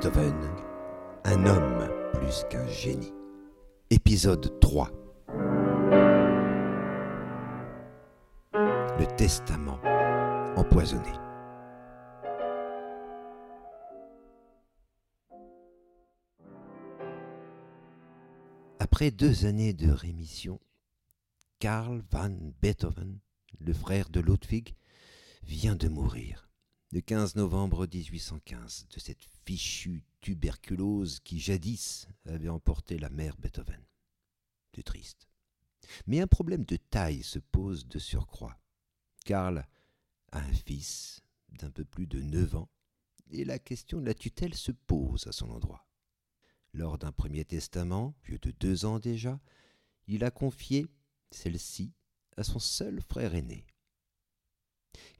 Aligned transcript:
Beethoven, 0.00 0.48
un 1.24 1.44
homme 1.44 1.90
plus 2.14 2.46
qu'un 2.48 2.66
génie. 2.66 3.12
Épisode 3.90 4.58
3 4.58 4.90
Le 8.54 9.16
testament 9.18 9.78
empoisonné. 10.56 11.12
Après 18.78 19.10
deux 19.10 19.44
années 19.44 19.74
de 19.74 19.90
rémission, 19.90 20.60
Karl 21.58 22.00
van 22.10 22.30
Beethoven, 22.62 23.18
le 23.58 23.74
frère 23.74 24.08
de 24.08 24.20
Ludwig, 24.20 24.74
vient 25.42 25.76
de 25.76 25.88
mourir 25.88 26.49
le 26.92 27.00
15 27.00 27.36
novembre 27.36 27.86
1815 27.86 28.88
de 28.90 28.98
cette 28.98 29.22
fichue 29.44 30.02
tuberculose 30.20 31.20
qui 31.20 31.38
jadis 31.38 32.08
avait 32.26 32.48
emporté 32.48 32.98
la 32.98 33.10
mère 33.10 33.36
Beethoven. 33.36 33.80
C'est 34.74 34.82
triste. 34.82 35.28
Mais 36.08 36.20
un 36.20 36.26
problème 36.26 36.64
de 36.64 36.76
taille 36.76 37.22
se 37.22 37.38
pose 37.38 37.86
de 37.86 38.00
surcroît. 38.00 38.58
Karl 39.24 39.64
a 40.32 40.38
un 40.38 40.52
fils 40.52 41.22
d'un 41.50 41.70
peu 41.70 41.84
plus 41.84 42.08
de 42.08 42.20
neuf 42.20 42.56
ans, 42.56 42.68
et 43.30 43.44
la 43.44 43.60
question 43.60 44.00
de 44.00 44.06
la 44.06 44.14
tutelle 44.14 44.54
se 44.54 44.72
pose 44.72 45.28
à 45.28 45.32
son 45.32 45.50
endroit. 45.50 45.86
Lors 46.72 46.98
d'un 46.98 47.12
premier 47.12 47.44
testament, 47.44 48.16
vieux 48.24 48.38
de 48.38 48.50
deux 48.50 48.84
ans 48.84 48.98
déjà, 48.98 49.40
il 50.08 50.24
a 50.24 50.32
confié 50.32 50.86
celle-ci 51.30 51.92
à 52.36 52.42
son 52.42 52.58
seul 52.58 53.00
frère 53.00 53.34
aîné. 53.36 53.64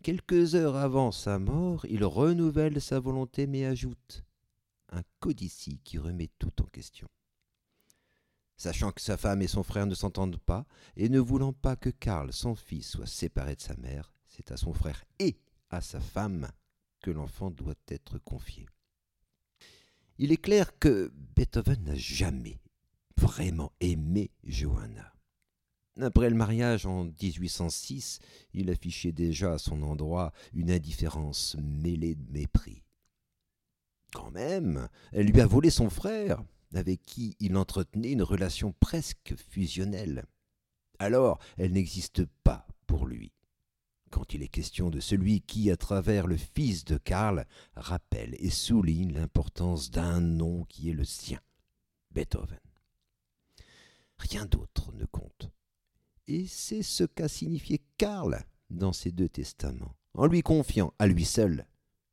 Quelques 0.02 0.55
heures 0.55 0.77
avant 0.77 1.12
sa 1.12 1.38
mort, 1.38 1.84
il 1.87 2.05
renouvelle 2.05 2.80
sa 2.80 3.01
volonté 3.01 3.47
mais 3.47 3.65
ajoute 3.65 4.24
un 4.90 5.02
codicie 5.21 5.80
qui 5.85 5.99
remet 5.99 6.30
tout 6.38 6.62
en 6.62 6.66
question. 6.66 7.09
Sachant 8.57 8.93
que 8.93 9.01
sa 9.01 9.16
femme 9.16 9.43
et 9.43 9.46
son 9.46 9.62
frère 9.62 9.87
ne 9.87 9.95
s'entendent 9.95 10.40
pas, 10.40 10.66
et 10.96 11.09
ne 11.09 11.18
voulant 11.18 11.52
pas 11.52 11.77
que 11.77 11.88
Karl, 11.90 12.32
son 12.32 12.54
fils, 12.54 12.90
soit 12.90 13.07
séparé 13.07 13.57
de 13.57 13.60
sa 13.62 13.77
mère, 13.77 14.12
c'est 14.27 14.52
à 14.52 14.57
son 14.57 14.74
frère 14.74 15.04
et 15.18 15.38
à 15.71 15.80
sa 15.80 16.01
femme 16.01 16.51
que 17.01 17.10
l'enfant 17.10 17.51
doit 17.51 17.74
être 17.88 18.18
confié. 18.18 18.66
Il 20.18 20.32
est 20.32 20.37
clair 20.37 20.79
que 20.79 21.10
Beethoven 21.37 21.84
n'a 21.84 21.95
jamais 21.95 22.60
vraiment 23.16 23.73
aimé 23.80 24.30
Johanna. 24.45 25.15
Après 25.99 26.30
le 26.30 26.37
mariage 26.37 26.87
en 26.87 27.05
1806, 27.05 28.21
il 28.55 28.71
affichait 28.71 29.13
déjà 29.13 29.55
à 29.55 29.59
son 29.59 29.83
endroit 29.83 30.33
une 30.55 30.71
indifférence 30.71 31.57
mêlée 31.60 32.15
de 32.15 32.30
mépris. 32.33 32.83
Quand 34.13 34.30
même, 34.30 34.88
elle 35.13 35.27
lui 35.27 35.41
a 35.41 35.46
volé 35.46 35.71
son 35.71 35.91
frère, 35.91 36.43
avec 36.74 37.02
qui 37.02 37.37
il 37.41 37.57
entretenait 37.57 38.13
une 38.13 38.23
relation 38.23 38.73
presque 38.80 39.35
fusionnelle. 39.51 40.24
Alors, 40.99 41.38
elle 41.59 41.73
n'existe 41.73 42.24
pas 42.45 42.66
pour 42.87 43.07
lui. 43.07 43.33
Quand 44.11 44.35
il 44.35 44.43
est 44.43 44.49
question 44.49 44.91
de 44.91 44.99
celui 44.99 45.41
qui, 45.41 45.71
à 45.71 45.77
travers 45.77 46.27
le 46.27 46.37
fils 46.37 46.85
de 46.85 46.99
Karl, 46.99 47.46
rappelle 47.74 48.35
et 48.38 48.51
souligne 48.51 49.13
l'importance 49.13 49.91
d'un 49.91 50.21
nom 50.21 50.65
qui 50.65 50.91
est 50.91 50.95
le 50.95 51.05
sien, 51.05 51.41
Beethoven. 52.11 52.59
Rien 54.18 54.46
d'autre. 54.46 54.79
Et 56.32 56.46
c'est 56.46 56.84
ce 56.84 57.02
qu'a 57.02 57.26
signifié 57.26 57.82
Karl 57.98 58.45
dans 58.70 58.92
ces 58.92 59.10
deux 59.10 59.28
testaments, 59.28 59.96
en 60.14 60.28
lui 60.28 60.42
confiant 60.42 60.95
à 61.00 61.09
lui 61.09 61.24
seul 61.24 61.66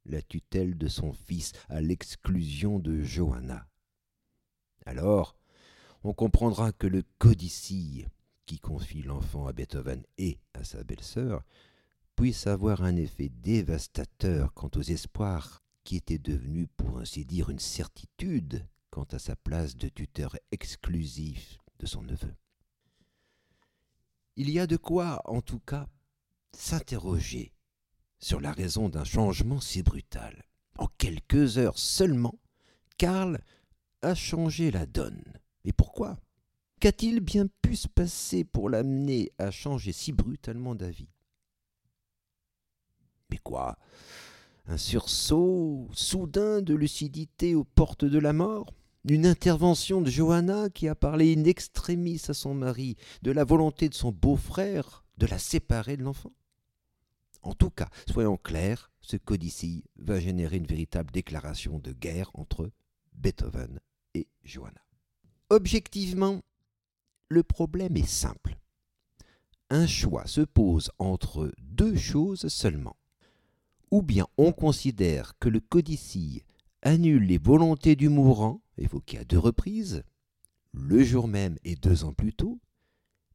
la 0.06 0.24
tutelle 0.24 0.76
de 0.76 0.88
son 0.88 1.14
fils 1.14 1.52
à 1.70 1.82
l'exclusion 1.82 2.80
de 2.80 3.04
Johanna. 3.04 3.68
Alors, 4.88 5.38
on 6.04 6.14
comprendra 6.14 6.72
que 6.72 6.88
le 6.88 7.04
codicille 7.20 8.08
qui 8.48 8.58
confie 8.58 9.04
l'enfant 9.04 9.46
à 9.46 9.54
Beethoven 9.54 10.04
et 10.18 10.40
à 10.56 10.64
sa 10.64 10.84
belle-sœur 10.84 11.44
puisse 12.16 12.48
avoir 12.48 12.82
un 12.82 12.96
effet 12.96 13.30
dévastateur 13.30 14.52
quant 14.56 14.72
aux 14.76 14.82
espoirs 14.82 15.62
qui 15.84 15.96
étaient 15.96 16.18
devenus, 16.18 16.70
pour 16.76 16.98
ainsi 16.98 17.24
dire, 17.24 17.52
une 17.52 17.60
certitude 17.60 18.66
quant 18.90 19.06
à 19.12 19.20
sa 19.20 19.36
place 19.36 19.76
de 19.76 19.90
tuteur 19.90 20.36
exclusif 20.52 21.60
de 21.78 21.86
son 21.86 22.02
neveu. 22.02 22.34
Il 24.40 24.52
y 24.52 24.60
a 24.60 24.68
de 24.68 24.78
quoi, 24.78 25.20
en 25.26 25.42
tout 25.42 25.60
cas, 25.60 25.88
s'interroger 26.56 27.54
sur 28.20 28.40
la 28.40 28.52
raison 28.52 28.88
d'un 28.88 29.04
changement 29.04 29.60
si 29.60 29.82
brutal. 29.82 30.44
En 30.78 30.86
quelques 31.00 31.58
heures 31.58 31.80
seulement, 31.80 32.40
Karl 32.98 33.42
a 34.04 34.14
changé 34.14 34.70
la 34.70 34.86
donne. 34.86 35.24
Et 35.66 35.74
pourquoi? 35.74 36.20
Qu'a-t-il 36.80 37.20
bien 37.20 37.48
pu 37.64 37.76
se 37.76 37.88
passer 37.88 38.44
pour 38.44 38.70
l'amener 38.70 39.32
à 39.40 39.50
changer 39.50 39.92
si 39.92 40.12
brutalement 40.12 40.76
d'avis? 40.76 41.10
Mais 43.32 43.40
quoi? 43.40 43.80
Un 44.68 44.78
sursaut 44.78 45.90
soudain 45.94 46.62
de 46.62 46.76
lucidité 46.76 47.56
aux 47.56 47.64
portes 47.64 48.06
de 48.06 48.20
la 48.20 48.34
mort? 48.34 48.72
Une 49.10 49.26
intervention 49.26 50.02
de 50.02 50.10
Johanna 50.10 50.70
qui 50.70 50.88
a 50.88 50.96
parlé 50.96 51.34
in 51.34 51.46
extremis 51.46 52.22
à 52.28 52.34
son 52.34 52.54
mari 52.54 52.98
de 53.22 53.32
la 53.32 53.46
volonté 53.46 53.88
de 53.88 53.94
son 53.94 54.12
beau-frère 54.12 55.06
de 55.18 55.26
la 55.26 55.40
séparer 55.40 55.96
de 55.96 56.04
l'enfant 56.04 56.34
En 57.42 57.54
tout 57.54 57.70
cas, 57.70 57.90
soyons 58.12 58.38
clairs, 58.38 58.92
ce 59.02 59.16
codicille 59.16 59.86
va 59.98 60.20
générer 60.20 60.58
une 60.58 60.66
véritable 60.66 61.12
déclaration 61.12 61.80
de 61.80 61.94
guerre 61.94 62.30
entre 62.34 62.70
Beethoven 63.14 63.80
et 64.14 64.28
Johanna. 64.44 64.82
Objectivement, 65.50 66.42
le 67.30 67.44
problème 67.44 67.96
est 67.96 68.08
simple. 68.08 68.58
Un 69.70 69.88
choix 69.88 70.28
se 70.28 70.42
pose 70.42 70.92
entre 71.00 71.54
deux 71.60 71.96
choses 71.96 72.48
seulement. 72.50 72.98
Ou 73.92 74.02
bien 74.02 74.28
on 74.38 74.52
considère 74.52 75.38
que 75.40 75.48
le 75.48 75.62
codicille 75.62 76.44
annule 76.88 77.26
les 77.26 77.38
volontés 77.38 77.98
du 77.98 78.08
mourant 78.08 78.62
évoqué 78.78 79.18
à 79.18 79.26
deux 79.26 79.38
reprises, 79.38 80.04
le 80.72 81.04
jour 81.04 81.28
même 81.28 81.58
et 81.66 81.76
deux 81.76 82.06
ans 82.06 82.14
plus 82.14 82.34
tôt, 82.34 82.62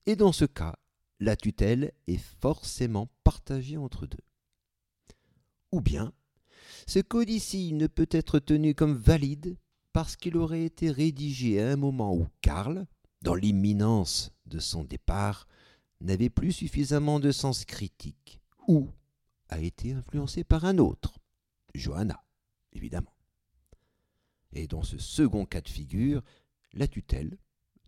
et 0.07 0.17
dans 0.17 0.33
ce 0.33 0.47
cas, 0.47 0.77
la 1.21 1.37
tutelle 1.37 1.93
est 2.07 2.23
forcément 2.41 3.11
partagée 3.25 3.77
entre 3.77 4.07
deux. 4.07 4.25
Ou 5.71 5.83
bien, 5.83 6.13
ce 6.87 6.99
codicille 7.01 7.75
ne 7.75 7.87
peut 7.87 8.09
être 8.11 8.39
tenu 8.39 8.75
comme 8.75 8.95
valide 8.95 9.59
parce 9.93 10.17
qu'il 10.17 10.39
aurait 10.39 10.65
été 10.65 10.91
rédigé 10.91 11.61
à 11.61 11.73
un 11.73 11.77
moment 11.77 12.15
où 12.17 12.27
Karl, 12.41 12.87
dans 13.21 13.35
l'imminence 13.35 14.33
de 14.47 14.61
son 14.61 14.83
départ, 14.83 15.47
n'avait 16.01 16.31
plus 16.31 16.53
suffisamment 16.53 17.21
de 17.21 17.31
sens 17.31 17.67
critique, 17.67 18.41
ou 18.67 18.89
a 19.51 19.61
été 19.61 19.93
influencé 19.93 20.43
par 20.43 20.65
un 20.65 20.79
autre, 20.79 21.19
Johanna, 21.75 22.25
évidemment. 22.73 23.13
Et 24.53 24.67
dans 24.67 24.83
ce 24.83 24.99
second 24.99 25.45
cas 25.47 25.61
de 25.61 25.69
figure, 25.69 26.23
la 26.73 26.89
tutelle 26.89 27.39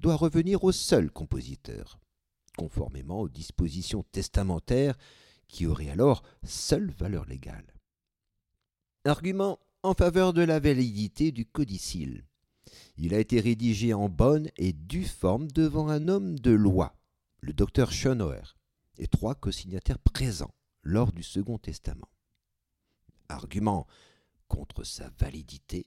doit 0.00 0.16
revenir 0.16 0.64
au 0.64 0.72
seul 0.72 1.10
compositeur, 1.10 1.98
conformément 2.56 3.20
aux 3.20 3.28
dispositions 3.28 4.02
testamentaires 4.12 4.96
qui 5.48 5.66
auraient 5.66 5.90
alors 5.90 6.22
seule 6.42 6.90
valeur 6.90 7.26
légale. 7.26 7.74
Argument 9.04 9.58
en 9.82 9.94
faveur 9.94 10.32
de 10.32 10.42
la 10.42 10.60
validité 10.60 11.30
du 11.30 11.44
codicile. 11.44 12.24
Il 12.96 13.14
a 13.14 13.18
été 13.18 13.40
rédigé 13.40 13.92
en 13.92 14.08
bonne 14.08 14.48
et 14.56 14.72
due 14.72 15.04
forme 15.04 15.50
devant 15.50 15.88
un 15.88 16.08
homme 16.08 16.38
de 16.38 16.50
loi, 16.50 16.96
le 17.40 17.52
docteur 17.52 17.92
Schonauer, 17.92 18.56
et 18.96 19.06
trois 19.06 19.34
co-signataires 19.34 19.98
présents 19.98 20.54
lors 20.82 21.12
du 21.12 21.22
Second 21.22 21.58
Testament. 21.58 22.08
Argument 23.28 23.86
contre 24.48 24.84
sa 24.84 25.10
validité, 25.18 25.86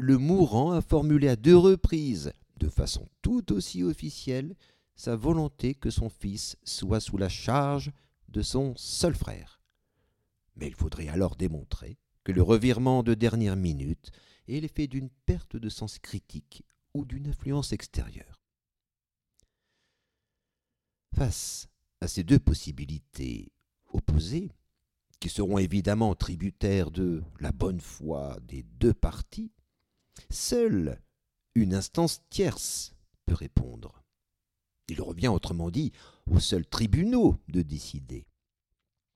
le 0.00 0.16
mourant 0.16 0.72
a 0.72 0.80
formulé 0.80 1.28
à 1.28 1.36
deux 1.36 1.56
reprises, 1.56 2.32
de 2.56 2.68
façon 2.68 3.08
tout 3.20 3.52
aussi 3.52 3.82
officielle, 3.82 4.56
sa 4.96 5.14
volonté 5.14 5.74
que 5.74 5.90
son 5.90 6.08
fils 6.08 6.56
soit 6.64 7.00
sous 7.00 7.18
la 7.18 7.28
charge 7.28 7.92
de 8.28 8.40
son 8.42 8.74
seul 8.76 9.14
frère. 9.14 9.60
Mais 10.56 10.66
il 10.66 10.74
faudrait 10.74 11.08
alors 11.08 11.36
démontrer 11.36 11.98
que 12.24 12.32
le 12.32 12.42
revirement 12.42 13.02
de 13.02 13.14
dernière 13.14 13.56
minute 13.56 14.10
est 14.48 14.60
l'effet 14.60 14.86
d'une 14.86 15.10
perte 15.26 15.56
de 15.56 15.68
sens 15.68 15.98
critique 15.98 16.64
ou 16.94 17.04
d'une 17.04 17.28
influence 17.28 17.72
extérieure. 17.72 18.40
Face 21.14 21.68
à 22.00 22.08
ces 22.08 22.24
deux 22.24 22.38
possibilités 22.38 23.52
opposées, 23.92 24.50
qui 25.18 25.28
seront 25.28 25.58
évidemment 25.58 26.14
tributaires 26.14 26.90
de 26.90 27.22
la 27.38 27.52
bonne 27.52 27.80
foi 27.80 28.38
des 28.48 28.62
deux 28.62 28.94
parties, 28.94 29.52
Seule 30.30 31.00
une 31.54 31.74
instance 31.74 32.22
tierce 32.30 32.94
peut 33.26 33.34
répondre. 33.34 34.02
Il 34.88 35.00
revient 35.02 35.28
autrement 35.28 35.70
dit 35.70 35.92
aux 36.26 36.40
seuls 36.40 36.66
tribunaux 36.66 37.36
de 37.48 37.62
décider. 37.62 38.26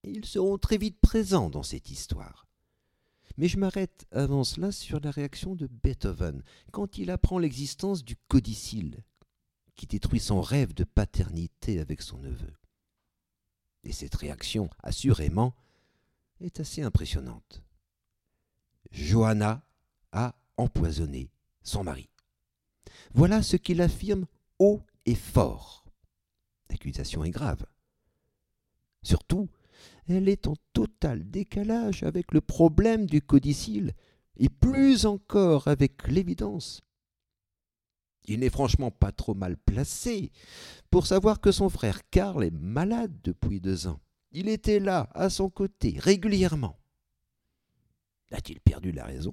Ils 0.03 0.25
seront 0.25 0.59
très 0.59 0.77
vite 0.77 1.01
présents 1.01 1.51
dans 1.51 1.63
cette 1.63 1.91
histoire. 1.91 2.47
Mais 3.37 3.49
je 3.49 3.59
m'arrête 3.59 4.07
avant 4.13 4.45
cela 4.45 4.71
sur 4.71 5.01
la 5.01 5.11
réaction 5.11 5.55
de 5.55 5.67
Beethoven 5.67 6.43
quand 6.71 6.99
il 6.99 7.11
apprend 7.11 7.39
l'existence 7.39 8.05
du 8.05 8.17
codicille, 8.29 9.03
qui 9.75 9.87
détruit 9.87 10.21
son 10.21 10.41
rêve 10.41 10.73
de 10.73 10.85
paternité 10.85 11.81
avec 11.81 12.01
son 12.03 12.19
neveu. 12.19 12.53
Et 13.83 13.93
cette 13.93 14.15
réaction, 14.15 14.71
assurément, 14.83 15.57
est 16.41 16.61
assez 16.61 16.83
impressionnante. 16.83 17.63
Johanna 18.93 19.67
a 20.13 20.37
empoisonné 20.57 21.31
son 21.63 21.85
mari. 21.85 22.09
Voilà 23.13 23.43
ce 23.43 23.57
qu'il 23.57 23.81
affirme 23.81 24.27
haut 24.59 24.83
et 25.07 25.15
fort. 25.15 25.85
L'accusation 26.71 27.25
est 27.25 27.31
grave. 27.31 27.65
Surtout, 29.03 29.49
elle 30.09 30.29
est 30.29 30.47
en 30.47 30.55
total 30.73 31.29
décalage 31.31 32.03
avec 32.03 32.33
le 32.33 32.41
problème 32.41 33.07
du 33.07 33.23
codicile, 33.23 33.93
et 34.37 34.49
plus 34.49 35.07
encore 35.07 35.69
avec 35.69 36.09
l'évidence. 36.09 36.83
Il 38.25 38.41
n'est 38.41 38.51
franchement 38.51 38.91
pas 38.91 39.13
trop 39.13 39.35
mal 39.35 39.57
placé 39.57 40.33
pour 40.91 41.07
savoir 41.07 41.41
que 41.41 41.53
son 41.53 41.69
frère 41.69 42.09
Karl 42.11 42.43
est 42.43 42.51
malade 42.51 43.17
depuis 43.23 43.61
deux 43.61 43.87
ans. 43.87 44.01
Il 44.33 44.49
était 44.49 44.81
là, 44.81 45.11
à 45.15 45.31
son 45.31 45.51
côté, 45.51 45.97
régulièrement. 45.99 46.79
A-t-il 48.33 48.61
perdu 48.61 48.91
la 48.91 49.05
raison? 49.05 49.33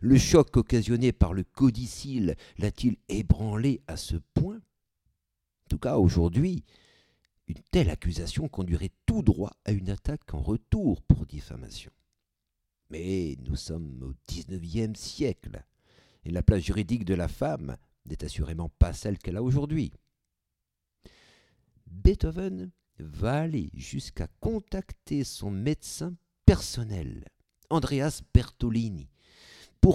Le 0.00 0.16
choc 0.16 0.56
occasionné 0.56 1.12
par 1.12 1.34
le 1.34 1.44
codicile 1.44 2.36
l'a-t-il 2.58 2.96
ébranlé 3.08 3.82
à 3.86 3.96
ce 3.96 4.16
point? 4.34 4.56
En 4.56 5.68
tout 5.68 5.78
cas, 5.78 5.96
aujourd'hui, 5.96 6.64
une 7.48 7.62
telle 7.70 7.90
accusation 7.90 8.48
conduirait 8.48 8.92
tout 9.06 9.22
droit 9.22 9.52
à 9.64 9.72
une 9.72 9.90
attaque 9.90 10.32
en 10.34 10.40
retour 10.40 11.02
pour 11.02 11.26
diffamation. 11.26 11.90
Mais 12.90 13.36
nous 13.44 13.56
sommes 13.56 14.02
au 14.02 14.14
XIXe 14.28 14.98
siècle, 14.98 15.64
et 16.24 16.30
la 16.30 16.42
place 16.42 16.62
juridique 16.62 17.04
de 17.04 17.14
la 17.14 17.28
femme 17.28 17.76
n'est 18.06 18.24
assurément 18.24 18.68
pas 18.68 18.92
celle 18.92 19.18
qu'elle 19.18 19.36
a 19.36 19.42
aujourd'hui. 19.42 19.92
Beethoven 21.86 22.70
va 22.98 23.40
aller 23.40 23.70
jusqu'à 23.74 24.28
contacter 24.40 25.24
son 25.24 25.50
médecin 25.50 26.14
personnel, 26.46 27.24
Andreas 27.68 28.22
Bertolini, 28.34 29.08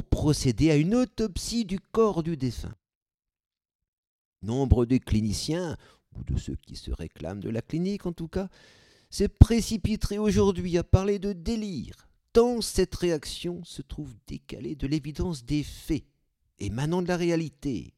procéder 0.04 0.72
à 0.72 0.76
une 0.76 0.96
autopsie 0.96 1.66
du 1.66 1.80
corps 1.80 2.24
du 2.24 2.38
défunt. 2.38 2.76
Nombre 4.42 4.86
de 4.86 4.98
cliniciens 4.98 5.78
ou 6.16 6.24
de 6.24 6.38
ceux 6.38 6.56
qui 6.56 6.76
se 6.76 6.92
réclament 6.92 7.40
de 7.40 7.50
la 7.50 7.62
clinique 7.62 8.06
en 8.06 8.14
tout 8.14 8.28
cas, 8.28 8.50
se 9.10 9.26
précipiterait 9.26 10.18
aujourd'hui 10.18 10.78
à 10.78 10.84
parler 10.84 11.20
de 11.20 11.34
délire, 11.34 12.08
tant 12.34 12.62
cette 12.62 12.96
réaction 12.96 13.64
se 13.64 13.82
trouve 13.82 14.14
décalée 14.28 14.76
de 14.76 14.88
l'évidence 14.88 15.46
des 15.46 15.64
faits, 15.64 16.06
émanant 16.60 17.02
de 17.02 17.08
la 17.08 17.18
réalité. 17.18 17.94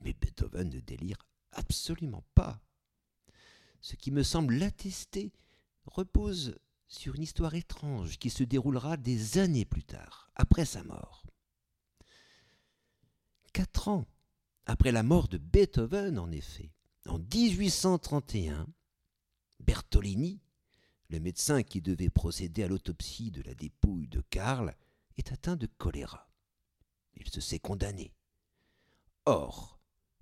Mais 0.00 0.14
Beethoven 0.14 0.68
ne 0.68 0.80
délire 0.80 1.18
absolument 1.52 2.24
pas. 2.34 2.60
Ce 3.80 3.96
qui 3.96 4.10
me 4.10 4.22
semble 4.22 4.54
l'attester 4.54 5.32
repose 5.86 6.56
sur 6.92 7.14
une 7.14 7.22
histoire 7.22 7.54
étrange 7.54 8.18
qui 8.18 8.28
se 8.28 8.44
déroulera 8.44 8.98
des 8.98 9.38
années 9.38 9.64
plus 9.64 9.82
tard, 9.82 10.30
après 10.34 10.66
sa 10.66 10.84
mort. 10.84 11.24
Quatre 13.52 13.88
ans 13.88 14.06
après 14.66 14.92
la 14.92 15.02
mort 15.02 15.26
de 15.28 15.38
Beethoven, 15.38 16.18
en 16.18 16.30
effet, 16.30 16.70
en 17.06 17.18
1831, 17.18 18.68
Bertolini, 19.58 20.40
le 21.08 21.18
médecin 21.18 21.62
qui 21.62 21.80
devait 21.80 22.10
procéder 22.10 22.62
à 22.62 22.68
l'autopsie 22.68 23.30
de 23.30 23.42
la 23.42 23.54
dépouille 23.54 24.08
de 24.08 24.20
Karl, 24.28 24.76
est 25.16 25.32
atteint 25.32 25.56
de 25.56 25.66
choléra. 25.66 26.28
Il 27.14 27.28
se 27.30 27.40
sait 27.40 27.58
condamné. 27.58 28.14
Or, 29.24 29.80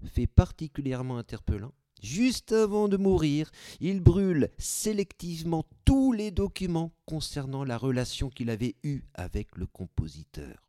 fait 0.08 0.26
particulièrement 0.26 1.18
interpellant, 1.18 1.74
juste 2.02 2.52
avant 2.52 2.88
de 2.88 2.96
mourir, 2.96 3.50
il 3.80 4.00
brûle 4.00 4.50
sélectivement 4.58 5.64
tous 5.84 6.12
les 6.12 6.30
documents 6.30 6.92
concernant 7.06 7.64
la 7.64 7.78
relation 7.78 8.30
qu'il 8.30 8.50
avait 8.50 8.76
eue 8.82 9.02
avec 9.14 9.56
le 9.56 9.66
compositeur. 9.66 10.68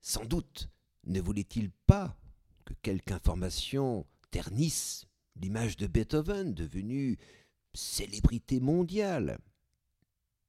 Sans 0.00 0.24
doute 0.24 0.68
ne 1.06 1.20
voulait-il 1.20 1.70
pas 1.86 2.16
que 2.64 2.74
quelque 2.82 3.12
information 3.12 4.06
ternissent 4.30 5.06
l'image 5.36 5.76
de 5.76 5.86
Beethoven, 5.86 6.54
devenu 6.54 7.18
célébrité 7.74 8.60
mondiale. 8.60 9.38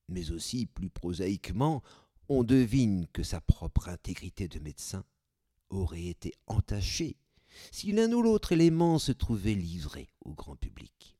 Mais 0.09 0.31
aussi, 0.31 0.65
plus 0.65 0.89
prosaïquement, 0.89 1.81
on 2.27 2.43
devine 2.43 3.07
que 3.13 3.23
sa 3.23 3.41
propre 3.41 3.89
intégrité 3.89 4.47
de 4.47 4.59
médecin 4.59 5.03
aurait 5.69 6.05
été 6.05 6.33
entachée 6.47 7.17
si 7.71 7.91
l'un 7.91 8.11
ou 8.11 8.21
l'autre 8.21 8.51
élément 8.51 8.99
se 8.99 9.11
trouvait 9.11 9.55
livré 9.55 10.09
au 10.23 10.33
grand 10.33 10.55
public. 10.55 11.17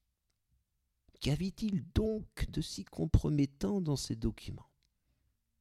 Qu'avait-il 1.20 1.84
donc 1.94 2.50
de 2.50 2.62
si 2.62 2.84
compromettant 2.84 3.82
dans 3.82 3.96
ces 3.96 4.16
documents? 4.16 4.70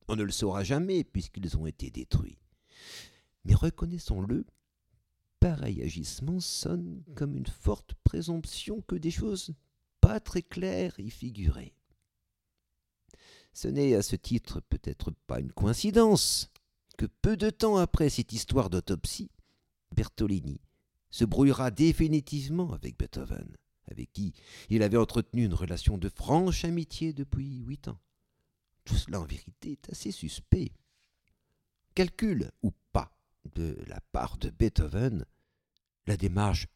On 0.08 0.16
ne 0.16 0.22
le 0.22 0.32
saura 0.32 0.64
jamais 0.64 1.04
puisqu'ils 1.04 1.56
ont 1.56 1.66
été 1.66 1.90
détruits. 1.90 2.38
Mais 3.44 3.54
reconnaissons-le, 3.54 4.46
pareil 5.38 5.82
agissement 5.82 6.40
sonne 6.40 7.02
comme 7.14 7.36
une 7.36 7.46
forte 7.46 7.94
présomption 8.04 8.80
que 8.82 8.96
des 8.96 9.10
choses 9.10 9.54
pas 10.00 10.18
très 10.18 10.42
claires 10.42 10.98
y 10.98 11.10
figuraient. 11.10 11.74
Ce 13.52 13.68
n'est 13.68 13.94
à 13.94 14.02
ce 14.02 14.16
titre 14.16 14.60
peut-être 14.60 15.10
pas 15.26 15.40
une 15.40 15.52
coïncidence 15.52 16.50
que 16.96 17.06
peu 17.06 17.36
de 17.36 17.50
temps 17.50 17.76
après 17.76 18.08
cette 18.10 18.32
histoire 18.32 18.70
d'autopsie, 18.70 19.30
Bertolini 20.00 20.62
se 21.10 21.26
brouillera 21.26 21.70
définitivement 21.70 22.72
avec 22.72 22.98
Beethoven, 22.98 23.54
avec 23.90 24.10
qui 24.14 24.32
il 24.70 24.82
avait 24.82 24.96
entretenu 24.96 25.44
une 25.44 25.52
relation 25.52 25.98
de 25.98 26.08
franche 26.08 26.64
amitié 26.64 27.12
depuis 27.12 27.58
huit 27.58 27.86
ans. 27.88 28.00
Tout 28.86 28.94
cela 28.94 29.20
en 29.20 29.26
vérité 29.26 29.72
est 29.72 29.90
assez 29.90 30.10
suspect. 30.10 30.72
Calcul 31.94 32.50
ou 32.62 32.72
pas 32.92 33.12
de 33.54 33.76
la 33.88 34.00
part 34.10 34.38
de 34.38 34.48
Beethoven, 34.48 35.26
la 36.06 36.16
démarche 36.16 36.66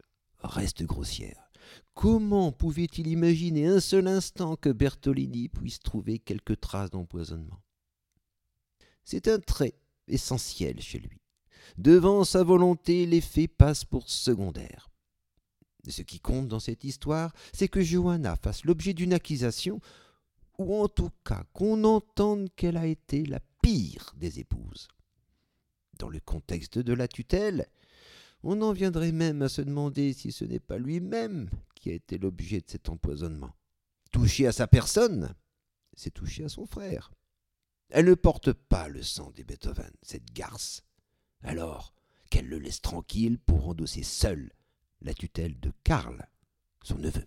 reste 0.40 0.82
grossière. 0.82 1.50
Comment 1.94 2.52
pouvait-il 2.52 3.06
imaginer 3.06 3.68
un 3.68 3.80
seul 3.80 4.06
instant 4.06 4.56
que 4.56 4.68
Bertolini 4.68 5.48
puisse 5.48 5.78
trouver 5.80 6.18
quelques 6.18 6.60
traces 6.60 6.90
d'empoisonnement? 6.90 7.62
C'est 9.02 9.28
un 9.28 9.38
trait 9.38 9.78
essentiel 10.08 10.82
chez 10.82 10.98
lui. 10.98 11.23
Devant 11.78 12.24
sa 12.24 12.42
volonté, 12.42 13.06
les 13.06 13.20
faits 13.20 13.50
passent 13.56 13.84
pour 13.84 14.08
secondaires. 14.08 14.90
Ce 15.88 16.02
qui 16.02 16.20
compte 16.20 16.48
dans 16.48 16.60
cette 16.60 16.84
histoire, 16.84 17.32
c'est 17.52 17.68
que 17.68 17.82
Johanna 17.82 18.36
fasse 18.36 18.64
l'objet 18.64 18.94
d'une 18.94 19.12
accusation, 19.12 19.80
ou 20.58 20.76
en 20.76 20.88
tout 20.88 21.10
cas 21.24 21.44
qu'on 21.52 21.84
entende 21.84 22.48
qu'elle 22.56 22.76
a 22.76 22.86
été 22.86 23.24
la 23.24 23.40
pire 23.62 24.14
des 24.16 24.38
épouses. 24.38 24.88
Dans 25.98 26.08
le 26.08 26.20
contexte 26.20 26.78
de 26.78 26.92
la 26.92 27.08
tutelle, 27.08 27.66
on 28.42 28.60
en 28.62 28.72
viendrait 28.72 29.12
même 29.12 29.42
à 29.42 29.48
se 29.48 29.62
demander 29.62 30.12
si 30.12 30.32
ce 30.32 30.44
n'est 30.44 30.60
pas 30.60 30.78
lui-même 30.78 31.48
qui 31.74 31.90
a 31.90 31.94
été 31.94 32.18
l'objet 32.18 32.60
de 32.60 32.70
cet 32.70 32.88
empoisonnement. 32.88 33.54
Toucher 34.12 34.46
à 34.46 34.52
sa 34.52 34.66
personne, 34.66 35.34
c'est 35.96 36.12
toucher 36.12 36.44
à 36.44 36.48
son 36.48 36.66
frère. 36.66 37.10
Elle 37.88 38.06
ne 38.06 38.14
porte 38.14 38.52
pas 38.52 38.88
le 38.88 39.02
sang 39.02 39.30
des 39.32 39.44
Beethoven, 39.44 39.90
cette 40.02 40.32
garce. 40.32 40.82
Alors, 41.44 41.92
qu'elle 42.30 42.48
le 42.48 42.58
laisse 42.58 42.80
tranquille 42.80 43.38
pour 43.38 43.68
endosser 43.68 44.02
seule 44.02 44.50
la 45.02 45.12
tutelle 45.12 45.60
de 45.60 45.72
Karl, 45.84 46.26
son 46.82 46.96
neveu. 46.98 47.26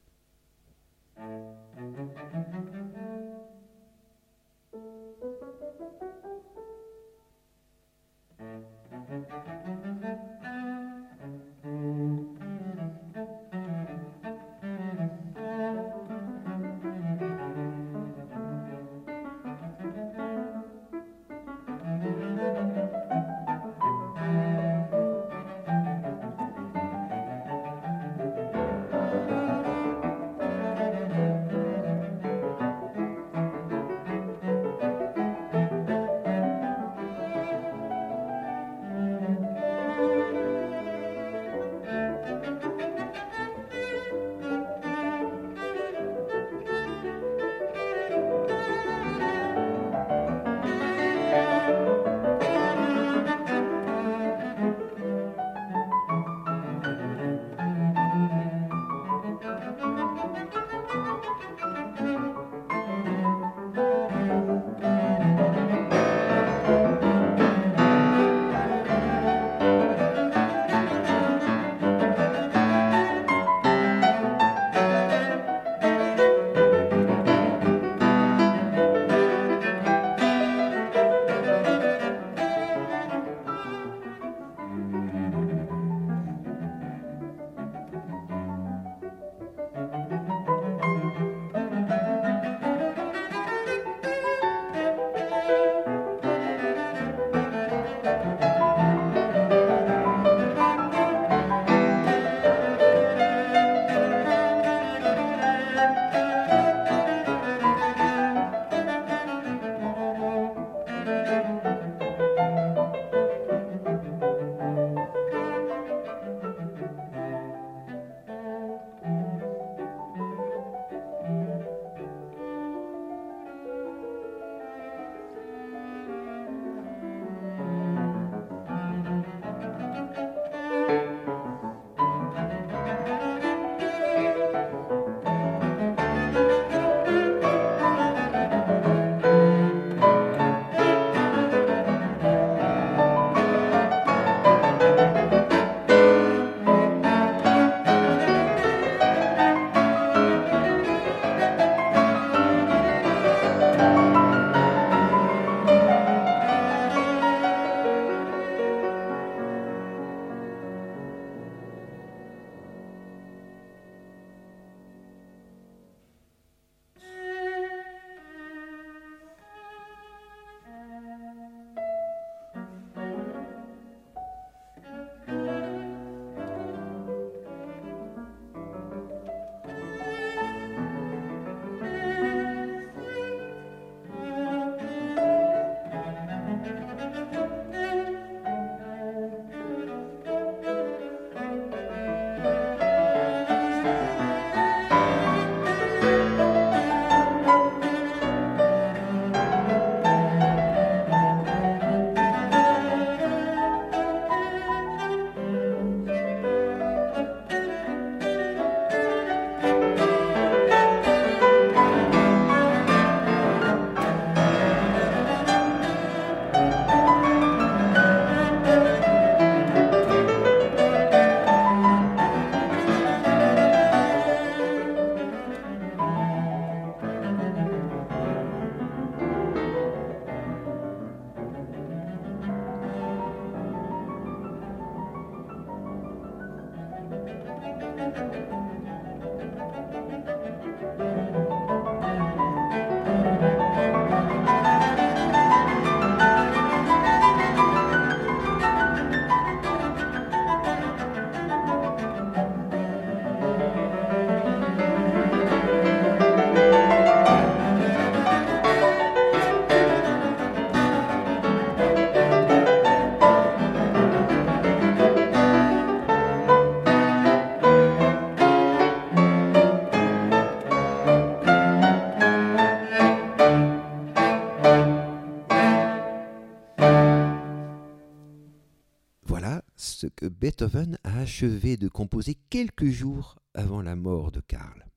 Beethoven 280.47 280.97
a 281.03 281.19
achevé 281.19 281.75
de 281.75 281.89
composer 281.89 282.35
quelques 282.49 282.87
jours 282.87 283.37
avant 283.53 283.81
la 283.81 283.97
mort 283.97 284.31
de 284.31 284.39
Karl, 284.39 284.87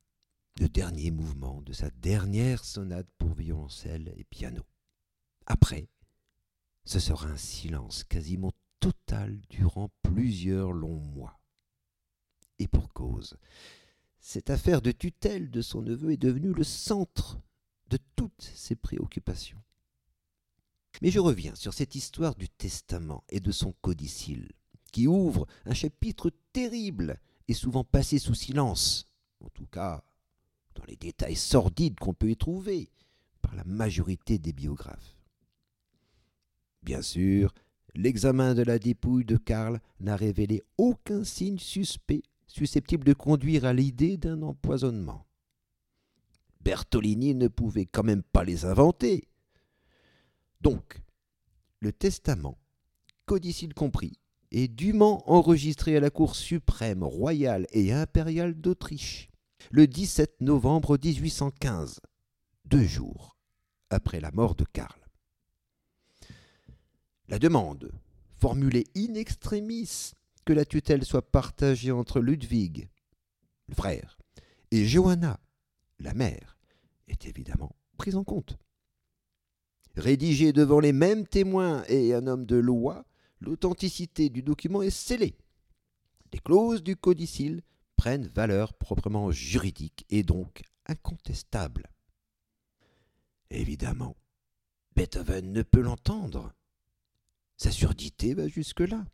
le 0.60 0.68
dernier 0.68 1.10
mouvement 1.10 1.60
de 1.62 1.72
sa 1.72 1.90
dernière 1.90 2.64
sonate 2.64 3.08
pour 3.18 3.34
violoncelle 3.34 4.14
et 4.16 4.22
piano. 4.22 4.62
Après, 5.46 5.88
ce 6.84 7.00
sera 7.00 7.26
un 7.26 7.36
silence 7.36 8.04
quasiment 8.04 8.52
total 8.78 9.40
durant 9.48 9.90
plusieurs 10.04 10.70
longs 10.70 11.00
mois. 11.00 11.40
Et 12.60 12.68
pour 12.68 12.92
cause, 12.92 13.36
cette 14.20 14.50
affaire 14.50 14.80
de 14.80 14.92
tutelle 14.92 15.50
de 15.50 15.62
son 15.62 15.82
neveu 15.82 16.12
est 16.12 16.16
devenue 16.16 16.52
le 16.52 16.62
centre 16.62 17.40
de 17.88 17.98
toutes 18.14 18.52
ses 18.54 18.76
préoccupations. 18.76 19.60
Mais 21.02 21.10
je 21.10 21.18
reviens 21.18 21.56
sur 21.56 21.74
cette 21.74 21.96
histoire 21.96 22.36
du 22.36 22.48
testament 22.48 23.24
et 23.30 23.40
de 23.40 23.50
son 23.50 23.72
codicile, 23.80 24.52
qui 24.90 25.06
ouvre 25.06 25.46
un 25.64 25.74
chapitre 25.74 26.30
terrible 26.52 27.20
et 27.48 27.54
souvent 27.54 27.84
passé 27.84 28.18
sous 28.18 28.34
silence, 28.34 29.06
en 29.40 29.48
tout 29.48 29.66
cas 29.66 30.04
dans 30.74 30.84
les 30.84 30.96
détails 30.96 31.36
sordides 31.36 31.98
qu'on 31.98 32.14
peut 32.14 32.30
y 32.30 32.36
trouver 32.36 32.90
par 33.42 33.54
la 33.54 33.64
majorité 33.64 34.38
des 34.38 34.52
biographes. 34.52 35.16
Bien 36.82 37.02
sûr, 37.02 37.52
l'examen 37.94 38.54
de 38.54 38.62
la 38.62 38.78
dépouille 38.78 39.24
de 39.24 39.36
Karl 39.36 39.80
n'a 40.00 40.16
révélé 40.16 40.62
aucun 40.78 41.24
signe 41.24 41.58
suspect 41.58 42.22
susceptible 42.46 43.04
de 43.04 43.12
conduire 43.12 43.64
à 43.64 43.72
l'idée 43.72 44.16
d'un 44.16 44.42
empoisonnement. 44.42 45.26
Bertolini 46.62 47.34
ne 47.34 47.48
pouvait 47.48 47.86
quand 47.86 48.02
même 48.02 48.22
pas 48.22 48.44
les 48.44 48.64
inventer. 48.64 49.28
Donc, 50.60 51.00
le 51.80 51.92
testament, 51.92 52.58
codicile 53.24 53.72
compris, 53.72 54.19
est 54.52 54.68
dûment 54.68 55.28
enregistré 55.30 55.96
à 55.96 56.00
la 56.00 56.10
Cour 56.10 56.34
suprême 56.36 57.02
royale 57.02 57.66
et 57.72 57.92
impériale 57.92 58.54
d'Autriche 58.54 59.30
le 59.70 59.86
17 59.86 60.40
novembre 60.40 60.98
1815, 61.02 62.00
deux 62.64 62.84
jours 62.84 63.36
après 63.90 64.20
la 64.20 64.30
mort 64.32 64.54
de 64.54 64.64
Karl. 64.64 65.00
La 67.28 67.38
demande, 67.38 67.92
formulée 68.38 68.86
in 68.96 69.14
extremis, 69.14 70.12
que 70.44 70.52
la 70.52 70.64
tutelle 70.64 71.04
soit 71.04 71.30
partagée 71.30 71.92
entre 71.92 72.20
Ludwig, 72.20 72.88
le 73.68 73.74
frère, 73.74 74.18
et 74.70 74.86
Johanna, 74.86 75.38
la 75.98 76.14
mère, 76.14 76.56
est 77.06 77.26
évidemment 77.26 77.76
prise 77.96 78.16
en 78.16 78.24
compte. 78.24 78.56
Rédigé 79.96 80.52
devant 80.54 80.80
les 80.80 80.92
mêmes 80.92 81.26
témoins 81.26 81.84
et 81.88 82.14
un 82.14 82.26
homme 82.26 82.46
de 82.46 82.56
loi, 82.56 83.04
l'authenticité 83.40 84.28
du 84.30 84.42
document 84.42 84.82
est 84.82 84.90
scellée. 84.90 85.36
Les 86.32 86.38
clauses 86.38 86.82
du 86.82 86.96
codicile 86.96 87.62
prennent 87.96 88.28
valeur 88.28 88.74
proprement 88.74 89.30
juridique 89.30 90.06
et 90.10 90.22
donc 90.22 90.62
incontestable. 90.86 91.90
Évidemment, 93.50 94.16
Beethoven 94.94 95.52
ne 95.52 95.62
peut 95.62 95.80
l'entendre. 95.80 96.52
Sa 97.56 97.70
surdité 97.70 98.34
va 98.34 98.48
jusque-là. 98.48 99.04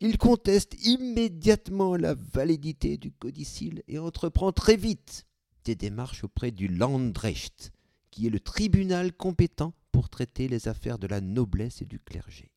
Il 0.00 0.18
conteste 0.18 0.74
immédiatement 0.86 1.96
la 1.96 2.14
validité 2.14 2.98
du 2.98 3.10
codicile 3.10 3.82
et 3.88 3.98
entreprend 3.98 4.52
très 4.52 4.76
vite 4.76 5.26
des 5.64 5.74
démarches 5.74 6.22
auprès 6.22 6.52
du 6.52 6.68
Landrecht, 6.68 7.72
qui 8.10 8.26
est 8.26 8.30
le 8.30 8.40
tribunal 8.40 9.12
compétent 9.12 9.74
pour 9.90 10.08
traiter 10.08 10.46
les 10.46 10.68
affaires 10.68 10.98
de 10.98 11.08
la 11.08 11.20
noblesse 11.20 11.82
et 11.82 11.86
du 11.86 11.98
clergé. 11.98 12.52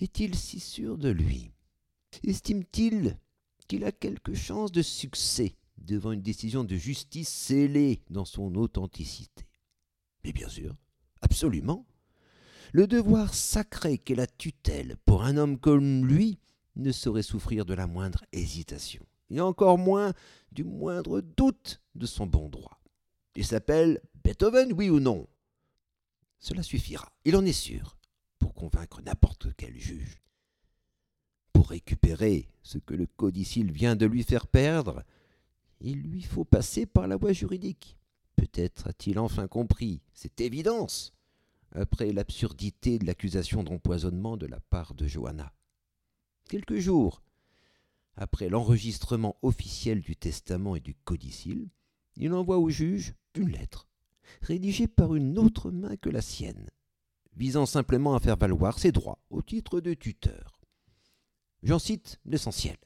Est-il 0.00 0.34
si 0.34 0.60
sûr 0.60 0.98
de 0.98 1.08
lui? 1.08 1.52
Estime-t-il 2.24 3.18
qu'il 3.68 3.84
a 3.84 3.92
quelque 3.92 4.34
chance 4.34 4.72
de 4.72 4.82
succès 4.82 5.56
devant 5.78 6.12
une 6.12 6.22
décision 6.22 6.64
de 6.64 6.76
justice 6.76 7.28
scellée 7.28 8.02
dans 8.10 8.24
son 8.24 8.54
authenticité? 8.54 9.46
Mais 10.24 10.32
bien 10.32 10.48
sûr, 10.48 10.74
absolument. 11.20 11.86
Le 12.72 12.86
devoir 12.86 13.34
sacré 13.34 13.98
qu'est 13.98 14.14
la 14.14 14.26
tutelle 14.26 14.96
pour 15.04 15.24
un 15.24 15.36
homme 15.36 15.58
comme 15.58 16.06
lui 16.06 16.38
ne 16.76 16.90
saurait 16.90 17.22
souffrir 17.22 17.64
de 17.64 17.74
la 17.74 17.86
moindre 17.86 18.24
hésitation, 18.32 19.04
et 19.30 19.40
encore 19.40 19.78
moins 19.78 20.14
du 20.52 20.64
moindre 20.64 21.20
doute 21.20 21.82
de 21.94 22.06
son 22.06 22.26
bon 22.26 22.48
droit. 22.48 22.80
Il 23.36 23.46
s'appelle 23.46 24.00
Beethoven, 24.24 24.72
oui 24.72 24.88
ou 24.88 25.00
non? 25.00 25.28
Cela 26.38 26.62
suffira, 26.62 27.12
il 27.24 27.36
en 27.36 27.44
est 27.44 27.52
sûr, 27.52 27.96
convaincre 28.62 29.02
n'importe 29.02 29.48
quel 29.56 29.76
juge. 29.76 30.22
Pour 31.52 31.70
récupérer 31.70 32.48
ce 32.62 32.78
que 32.78 32.94
le 32.94 33.06
codicile 33.06 33.72
vient 33.72 33.96
de 33.96 34.06
lui 34.06 34.22
faire 34.22 34.46
perdre, 34.46 35.02
il 35.80 36.00
lui 36.00 36.22
faut 36.22 36.44
passer 36.44 36.86
par 36.86 37.08
la 37.08 37.16
voie 37.16 37.32
juridique. 37.32 37.98
Peut-être 38.36 38.86
a-t-il 38.86 39.18
enfin 39.18 39.48
compris 39.48 40.00
cette 40.14 40.40
évidence, 40.40 41.12
après 41.72 42.12
l'absurdité 42.12 43.00
de 43.00 43.04
l'accusation 43.04 43.64
d'empoisonnement 43.64 44.36
de 44.36 44.46
la 44.46 44.60
part 44.60 44.94
de 44.94 45.08
Johanna. 45.08 45.52
Quelques 46.48 46.78
jours 46.78 47.20
après 48.14 48.48
l'enregistrement 48.48 49.38
officiel 49.42 50.02
du 50.02 50.14
testament 50.14 50.76
et 50.76 50.80
du 50.80 50.94
codicile, 50.94 51.68
il 52.14 52.32
envoie 52.32 52.58
au 52.58 52.70
juge 52.70 53.14
une 53.34 53.48
lettre, 53.48 53.88
rédigée 54.40 54.86
par 54.86 55.16
une 55.16 55.36
autre 55.36 55.72
main 55.72 55.96
que 55.96 56.10
la 56.10 56.22
sienne, 56.22 56.70
visant 57.36 57.66
simplement 57.66 58.14
à 58.14 58.20
faire 58.20 58.36
valoir 58.36 58.78
ses 58.78 58.92
droits 58.92 59.18
au 59.30 59.42
titre 59.42 59.80
de 59.80 59.94
tuteur. 59.94 60.60
J'en 61.62 61.78
cite 61.78 62.18
l'essentiel. 62.24 62.76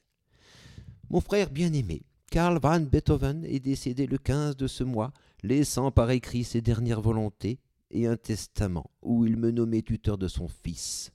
Mon 1.10 1.20
frère 1.20 1.50
bien-aimé, 1.50 2.02
Karl 2.30 2.58
van 2.58 2.80
Beethoven, 2.80 3.44
est 3.44 3.60
décédé 3.60 4.06
le 4.06 4.18
15 4.18 4.56
de 4.56 4.66
ce 4.66 4.84
mois, 4.84 5.12
laissant 5.42 5.90
par 5.90 6.10
écrit 6.10 6.44
ses 6.44 6.60
dernières 6.60 7.00
volontés 7.00 7.58
et 7.90 8.06
un 8.06 8.16
testament 8.16 8.90
où 9.02 9.26
il 9.26 9.36
me 9.36 9.50
nommait 9.50 9.82
tuteur 9.82 10.18
de 10.18 10.28
son 10.28 10.48
fils, 10.48 11.12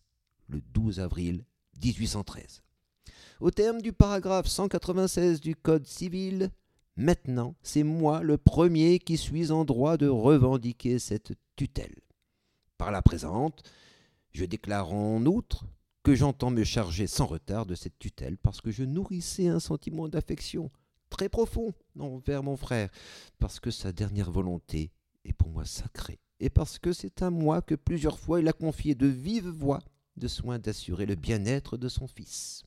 le 0.48 0.62
12 0.74 1.00
avril 1.00 1.46
1813. 1.84 2.63
Au 3.39 3.52
terme 3.52 3.82
du 3.82 3.91
paragraphe 3.91 4.48
196 4.48 5.41
du 5.41 5.56
Code 5.56 5.86
civil, 5.86 6.52
Maintenant, 6.98 7.56
c'est 7.63 7.84
moi 7.84 8.22
le 8.22 8.38
premier 8.38 9.00
qui 9.00 9.17
suis 9.17 9.52
en 9.52 9.63
droit 9.63 9.98
de 9.98 10.08
revendiquer 10.08 11.00
cette 11.00 11.34
tutelle. 11.56 11.96
Par 12.82 12.89
la 12.89 13.04
présente, 13.04 13.62
je 14.32 14.44
déclare 14.44 14.91
en 14.91 15.24
outre 15.28 15.67
que 16.02 16.15
j'entends 16.15 16.50
me 16.50 16.63
charger 16.63 17.06
sans 17.06 17.28
retard 17.28 17.67
de 17.67 17.76
cette 17.76 18.00
tutelle 18.00 18.39
parce 18.39 18.60
que 18.60 18.72
je 18.72 18.84
nourrissais 18.84 19.50
un 19.50 19.60
sentiment 19.60 20.10
d'affection 20.10 20.72
très 21.12 21.30
profond 21.30 21.76
envers 22.00 22.41
mon 22.41 22.58
frère, 22.58 22.89
parce 23.38 23.60
que 23.60 23.70
sa 23.70 23.91
dernière 23.91 24.32
volonté 24.32 24.89
est 25.26 25.34
pour 25.34 25.50
moi 25.50 25.63
sacrée, 25.63 26.20
et 26.39 26.50
parce 26.50 26.80
que 26.80 26.91
c'est 26.91 27.22
à 27.22 27.30
moi 27.30 27.62
que 27.62 27.76
plusieurs 27.76 28.17
fois 28.17 28.39
il 28.39 28.48
a 28.48 28.52
confié 28.52 28.96
de 28.96 29.06
vive 29.06 29.50
voix 29.50 29.84
de 30.17 30.28
soin 30.28 30.58
d'assurer 30.58 31.06
le 31.06 31.13
bien-être 31.13 31.78
de 31.78 31.88
son 31.88 32.08
fils. 32.08 32.63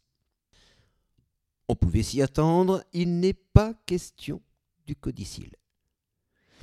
On 1.66 1.74
pouvait 1.74 2.05
s'y 2.05 2.22
attendre, 2.22 2.85
il 2.92 3.18
n'est 3.18 3.35
pas 3.35 3.74
question 3.85 4.40
du 4.87 4.94
codicile. 4.94 5.57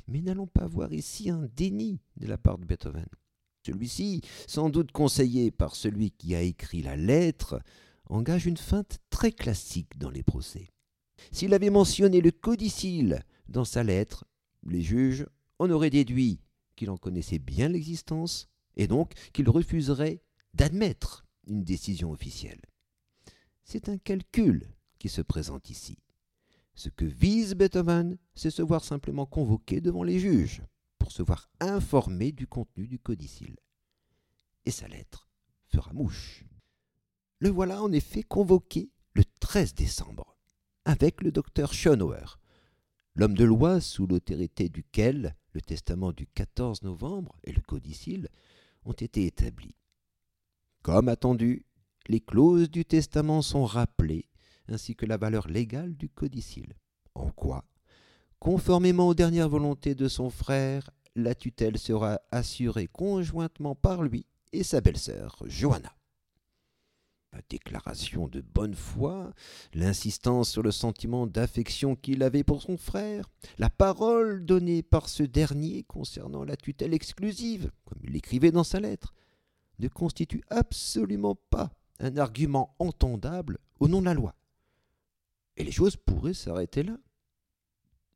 Mais 0.08 0.22
n'allons 0.22 0.46
pas 0.46 0.66
voir 0.66 0.94
ici 0.94 1.28
un 1.28 1.50
déni 1.54 2.00
de 2.16 2.26
la 2.26 2.38
part 2.38 2.56
de 2.56 2.64
Beethoven. 2.64 3.04
Celui-ci, 3.64 4.22
sans 4.46 4.70
doute 4.70 4.92
conseillé 4.92 5.50
par 5.50 5.76
celui 5.76 6.10
qui 6.10 6.34
a 6.34 6.42
écrit 6.42 6.82
la 6.82 6.96
lettre, 6.96 7.60
engage 8.08 8.46
une 8.46 8.56
feinte 8.56 8.98
très 9.10 9.32
classique 9.32 9.98
dans 9.98 10.10
les 10.10 10.22
procès. 10.24 10.68
S'il 11.30 11.54
avait 11.54 11.70
mentionné 11.70 12.20
le 12.20 12.32
codicile 12.32 13.22
dans 13.48 13.64
sa 13.64 13.84
lettre, 13.84 14.24
les 14.64 14.82
juges 14.82 15.26
en 15.58 15.70
auraient 15.70 15.90
déduit 15.90 16.40
qu'il 16.74 16.90
en 16.90 16.96
connaissait 16.96 17.38
bien 17.38 17.68
l'existence 17.68 18.48
et 18.76 18.88
donc 18.88 19.12
qu'il 19.32 19.48
refuserait 19.48 20.22
d'admettre 20.54 21.24
une 21.46 21.62
décision 21.62 22.10
officielle. 22.10 22.60
C'est 23.64 23.88
un 23.88 23.98
calcul 23.98 24.68
qui 24.98 25.08
se 25.08 25.22
présente 25.22 25.70
ici. 25.70 25.98
Ce 26.74 26.88
que 26.88 27.04
vise 27.04 27.54
Beethoven, 27.54 28.18
c'est 28.34 28.50
se 28.50 28.62
voir 28.62 28.82
simplement 28.82 29.26
convoqué 29.26 29.80
devant 29.80 30.02
les 30.02 30.18
juges 30.18 30.62
pour 31.02 31.10
se 31.10 31.24
voir 31.24 31.50
informé 31.58 32.30
du 32.30 32.46
contenu 32.46 32.86
du 32.86 33.00
codicile. 33.00 33.56
Et 34.66 34.70
sa 34.70 34.86
lettre 34.86 35.28
fera 35.66 35.92
mouche. 35.92 36.44
Le 37.40 37.48
voilà 37.48 37.82
en 37.82 37.90
effet 37.90 38.22
convoqué 38.22 38.92
le 39.14 39.24
13 39.40 39.74
décembre, 39.74 40.36
avec 40.84 41.20
le 41.20 41.32
docteur 41.32 41.72
Schönauer, 41.72 42.38
l'homme 43.16 43.34
de 43.34 43.42
loi 43.42 43.80
sous 43.80 44.06
l'autorité 44.06 44.68
duquel 44.68 45.34
le 45.50 45.60
testament 45.60 46.12
du 46.12 46.28
14 46.28 46.82
novembre 46.82 47.36
et 47.42 47.50
le 47.50 47.62
codicile 47.62 48.28
ont 48.84 48.92
été 48.92 49.26
établis. 49.26 49.74
Comme 50.82 51.08
attendu, 51.08 51.66
les 52.06 52.20
clauses 52.20 52.70
du 52.70 52.84
testament 52.84 53.42
sont 53.42 53.64
rappelées 53.64 54.28
ainsi 54.68 54.94
que 54.94 55.06
la 55.06 55.16
valeur 55.16 55.48
légale 55.48 55.96
du 55.96 56.08
codicile. 56.08 56.76
En 57.16 57.32
quoi 57.32 57.64
Conformément 58.42 59.06
aux 59.06 59.14
dernières 59.14 59.48
volontés 59.48 59.94
de 59.94 60.08
son 60.08 60.28
frère, 60.28 60.90
la 61.14 61.32
tutelle 61.32 61.78
sera 61.78 62.20
assurée 62.32 62.88
conjointement 62.88 63.76
par 63.76 64.02
lui 64.02 64.26
et 64.52 64.64
sa 64.64 64.80
belle-sœur, 64.80 65.36
Johanna. 65.46 65.94
la 67.32 67.40
déclaration 67.48 68.26
de 68.26 68.40
bonne 68.40 68.74
foi, 68.74 69.32
l'insistance 69.74 70.50
sur 70.50 70.64
le 70.64 70.72
sentiment 70.72 71.28
d'affection 71.28 71.94
qu'il 71.94 72.24
avait 72.24 72.42
pour 72.42 72.62
son 72.62 72.76
frère, 72.76 73.30
la 73.58 73.70
parole 73.70 74.44
donnée 74.44 74.82
par 74.82 75.08
ce 75.08 75.22
dernier 75.22 75.84
concernant 75.84 76.42
la 76.42 76.56
tutelle 76.56 76.94
exclusive, 76.94 77.70
comme 77.84 78.00
il 78.02 78.10
l'écrivait 78.10 78.50
dans 78.50 78.64
sa 78.64 78.80
lettre, 78.80 79.14
ne 79.78 79.86
constituent 79.86 80.42
absolument 80.50 81.36
pas 81.36 81.70
un 82.00 82.16
argument 82.16 82.74
entendable 82.80 83.58
au 83.78 83.86
nom 83.86 84.00
de 84.00 84.06
la 84.06 84.14
loi. 84.14 84.34
Et 85.56 85.62
les 85.62 85.70
choses 85.70 85.94
pourraient 85.94 86.34
s'arrêter 86.34 86.82
là. 86.82 86.98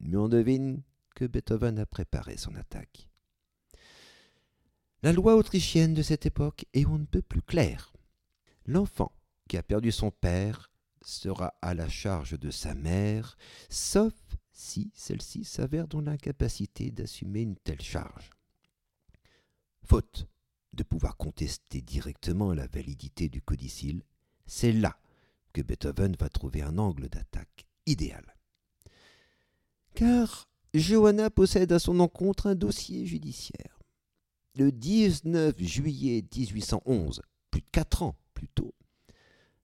Mais 0.00 0.16
on 0.16 0.28
devine 0.28 0.82
que 1.14 1.24
Beethoven 1.24 1.78
a 1.78 1.87
préparé 1.87 2.37
son 2.37 2.54
attaque. 2.54 3.09
La 5.02 5.12
loi 5.12 5.37
autrichienne 5.37 5.94
de 5.94 6.02
cette 6.02 6.26
époque 6.26 6.66
est 6.72 6.87
on 6.87 6.98
ne 6.98 7.04
peut 7.04 7.22
plus 7.22 7.42
claire. 7.42 7.92
L'enfant 8.66 9.12
qui 9.48 9.56
a 9.56 9.62
perdu 9.62 9.92
son 9.92 10.11
père 10.11 10.70
sera 11.02 11.54
à 11.62 11.74
la 11.74 11.88
charge 11.88 12.38
de 12.38 12.50
sa 12.50 12.74
mère, 12.74 13.37
sauf 13.70 14.14
si 14.50 14.90
celle-ci 14.94 15.44
s'avère 15.44 15.87
dans 15.87 16.00
l'incapacité 16.00 16.90
d'assumer 16.90 17.42
une 17.42 17.56
telle 17.56 17.82
charge. 17.82 18.30
Faute 19.85 20.26
de 20.72 20.82
pouvoir 20.82 21.16
contester 21.16 21.80
directement 21.80 22.52
la 22.52 22.66
validité 22.66 23.28
du 23.28 23.40
codicile, 23.40 24.02
c'est 24.46 24.72
là 24.72 24.98
que 25.52 25.62
Beethoven 25.62 26.16
va 26.18 26.28
trouver 26.28 26.62
un 26.62 26.78
angle 26.78 27.09
d'attaque 27.09 27.66
idéal. 27.87 28.36
Car 29.96 30.44
Johanna 30.74 31.30
possède 31.30 31.72
à 31.72 31.78
son 31.78 32.00
encontre 32.00 32.48
un 32.48 32.54
dossier 32.54 33.06
judiciaire. 33.06 33.80
Le 34.54 34.70
19 34.70 35.54
juillet 35.59 36.22
1811, 36.37 37.22
plus 37.50 37.62
de 37.62 37.66
quatre 37.72 38.02
ans 38.02 38.14
plus 38.35 38.48
tôt, 38.48 38.74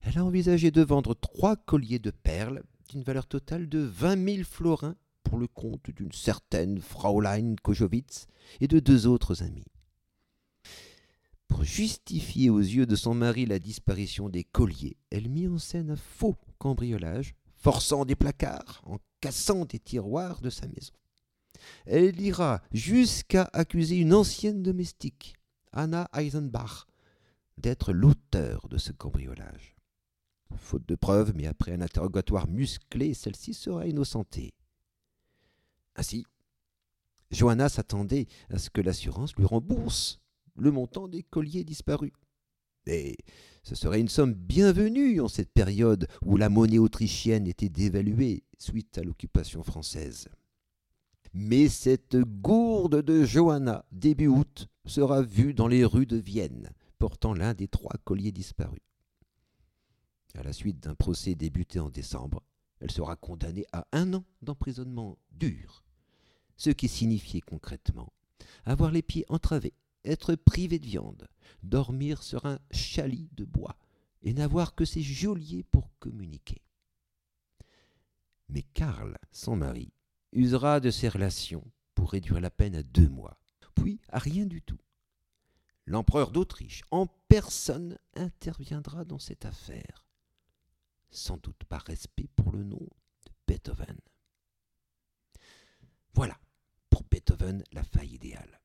elle 0.00 0.16
a 0.16 0.24
envisagé 0.24 0.70
de 0.70 0.80
vendre 0.80 1.12
trois 1.12 1.56
colliers 1.56 1.98
de 1.98 2.10
perles 2.10 2.62
d'une 2.88 3.02
valeur 3.02 3.26
totale 3.26 3.68
de 3.68 3.80
20 3.80 4.36
000 4.36 4.44
florins 4.44 4.96
pour 5.22 5.36
le 5.36 5.46
compte 5.48 5.90
d'une 5.90 6.12
certaine 6.12 6.80
Fraulein 6.80 7.54
Kojowitz 7.62 8.26
et 8.62 8.68
de 8.68 8.80
deux 8.80 9.06
autres 9.06 9.42
amis. 9.42 9.66
Pour 11.46 11.62
justifier 11.62 12.48
aux 12.48 12.58
yeux 12.58 12.86
de 12.86 12.96
son 12.96 13.14
mari 13.14 13.44
la 13.44 13.58
disparition 13.58 14.30
des 14.30 14.44
colliers, 14.44 14.96
elle 15.10 15.28
mit 15.28 15.46
en 15.46 15.58
scène 15.58 15.90
un 15.90 15.96
faux 15.96 16.36
cambriolage, 16.56 17.34
forçant 17.58 18.06
des 18.06 18.16
placards, 18.16 18.80
en 18.86 18.96
cassant 19.22 19.64
des 19.64 19.78
tiroirs 19.78 20.42
de 20.42 20.50
sa 20.50 20.68
maison. 20.68 20.92
Elle 21.86 22.20
ira 22.20 22.60
jusqu'à 22.72 23.48
accuser 23.54 23.96
une 23.96 24.12
ancienne 24.12 24.62
domestique, 24.62 25.36
Anna 25.72 26.10
Eisenbach, 26.12 26.86
d'être 27.56 27.92
l'auteur 27.92 28.68
de 28.68 28.76
ce 28.76 28.92
cambriolage. 28.92 29.76
Faute 30.56 30.86
de 30.86 30.96
preuves, 30.96 31.32
mais 31.34 31.46
après 31.46 31.72
un 31.72 31.80
interrogatoire 31.80 32.48
musclé, 32.48 33.14
celle-ci 33.14 33.54
sera 33.54 33.86
innocentée. 33.86 34.52
Ainsi, 35.96 36.26
Johanna 37.30 37.68
s'attendait 37.68 38.26
à 38.50 38.58
ce 38.58 38.68
que 38.68 38.80
l'assurance 38.80 39.34
lui 39.36 39.46
rembourse 39.46 40.20
le 40.56 40.70
montant 40.70 41.08
des 41.08 41.22
colliers 41.22 41.64
disparus. 41.64 42.12
Et 42.86 43.16
ce 43.62 43.74
serait 43.74 44.00
une 44.00 44.08
somme 44.08 44.34
bienvenue 44.34 45.20
en 45.20 45.28
cette 45.28 45.52
période 45.52 46.08
où 46.24 46.36
la 46.36 46.48
monnaie 46.48 46.78
autrichienne 46.78 47.46
était 47.46 47.68
dévaluée 47.68 48.44
suite 48.58 48.98
à 48.98 49.02
l'occupation 49.02 49.62
française. 49.62 50.28
Mais 51.34 51.68
cette 51.68 52.16
gourde 52.16 53.02
de 53.02 53.24
Johanna, 53.24 53.84
début 53.92 54.26
août, 54.26 54.68
sera 54.84 55.22
vue 55.22 55.54
dans 55.54 55.68
les 55.68 55.84
rues 55.84 56.06
de 56.06 56.16
Vienne, 56.16 56.70
portant 56.98 57.34
l'un 57.34 57.54
des 57.54 57.68
trois 57.68 57.96
colliers 58.04 58.32
disparus. 58.32 58.82
À 60.34 60.42
la 60.42 60.52
suite 60.52 60.80
d'un 60.80 60.94
procès 60.94 61.34
débuté 61.34 61.78
en 61.78 61.90
décembre, 61.90 62.42
elle 62.80 62.90
sera 62.90 63.16
condamnée 63.16 63.66
à 63.72 63.86
un 63.92 64.12
an 64.12 64.24
d'emprisonnement 64.42 65.18
dur, 65.30 65.84
ce 66.56 66.70
qui 66.70 66.88
signifiait 66.88 67.40
concrètement 67.40 68.12
avoir 68.64 68.90
les 68.90 69.02
pieds 69.02 69.24
entravés, 69.28 69.74
être 70.04 70.34
privé 70.34 70.78
de 70.78 70.86
viande, 70.86 71.28
dormir 71.62 72.22
sur 72.22 72.46
un 72.46 72.58
chalit 72.70 73.28
de 73.32 73.44
bois 73.44 73.76
et 74.22 74.32
n'avoir 74.32 74.74
que 74.74 74.84
ses 74.84 75.02
geôliers 75.02 75.64
pour 75.64 75.90
communiquer. 75.98 76.62
Mais 78.48 78.62
Karl, 78.62 79.18
son 79.30 79.56
mari, 79.56 79.92
usera 80.32 80.80
de 80.80 80.90
ses 80.90 81.08
relations 81.08 81.64
pour 81.94 82.12
réduire 82.12 82.40
la 82.40 82.50
peine 82.50 82.74
à 82.74 82.82
deux 82.82 83.08
mois, 83.08 83.38
puis 83.74 84.00
à 84.08 84.18
rien 84.18 84.46
du 84.46 84.62
tout. 84.62 84.78
L'empereur 85.86 86.30
d'Autriche 86.30 86.82
en 86.90 87.06
personne 87.06 87.98
interviendra 88.14 89.04
dans 89.04 89.18
cette 89.18 89.44
affaire, 89.44 90.06
sans 91.10 91.36
doute 91.38 91.64
par 91.64 91.82
respect 91.82 92.28
pour 92.36 92.52
le 92.52 92.62
nom 92.62 92.78
de 92.78 93.32
Beethoven. 93.46 93.98
Voilà, 96.14 96.38
pour 96.88 97.02
Beethoven, 97.04 97.64
la 97.72 97.82
faille 97.82 98.14
idéale. 98.14 98.61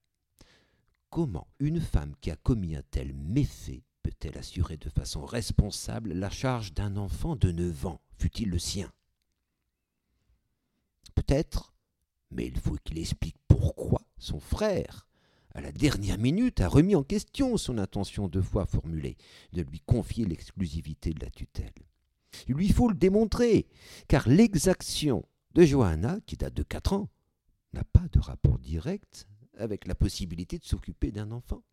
Comment 1.09 1.47
une 1.59 1.79
femme 1.79 2.15
qui 2.21 2.31
a 2.31 2.35
commis 2.35 2.75
un 2.75 2.83
tel 2.91 3.13
méfait 3.13 3.83
peut-elle 4.03 4.37
assurer 4.37 4.77
de 4.77 4.89
façon 4.89 5.25
responsable 5.25 6.13
la 6.13 6.29
charge 6.29 6.73
d'un 6.73 6.97
enfant 6.97 7.35
de 7.35 7.51
neuf 7.51 7.85
ans, 7.85 8.01
fût-il 8.17 8.49
le 8.49 8.59
sien? 8.59 8.91
Peut-être, 11.15 11.73
mais 12.31 12.45
il 12.45 12.59
faut 12.59 12.77
qu'il 12.83 12.99
explique 12.99 13.37
pourquoi 13.47 14.01
son 14.17 14.39
frère, 14.39 15.07
à 15.53 15.61
la 15.61 15.71
dernière 15.71 16.19
minute, 16.19 16.61
a 16.61 16.67
remis 16.67 16.95
en 16.95 17.03
question 17.03 17.57
son 17.57 17.77
intention 17.79 18.27
deux 18.27 18.41
fois 18.41 18.65
formulée 18.65 19.17
de 19.53 19.63
lui 19.63 19.79
confier 19.79 20.25
l'exclusivité 20.25 21.13
de 21.13 21.23
la 21.23 21.31
tutelle. 21.31 21.73
Il 22.47 22.55
lui 22.55 22.69
faut 22.69 22.89
le 22.89 22.95
démontrer, 22.95 23.67
car 24.07 24.29
l'exaction 24.29 25.25
de 25.53 25.63
Johanna, 25.63 26.19
qui 26.27 26.37
date 26.37 26.53
de 26.53 26.63
quatre 26.63 26.93
ans, 26.93 27.09
n'a 27.73 27.83
pas 27.83 28.05
de 28.11 28.19
rapport 28.19 28.59
direct 28.59 29.27
avec 29.57 29.87
la 29.87 29.95
possibilité 29.95 30.57
de 30.57 30.65
s'occuper 30.65 31.11
d'un 31.11 31.31
enfant. 31.31 31.63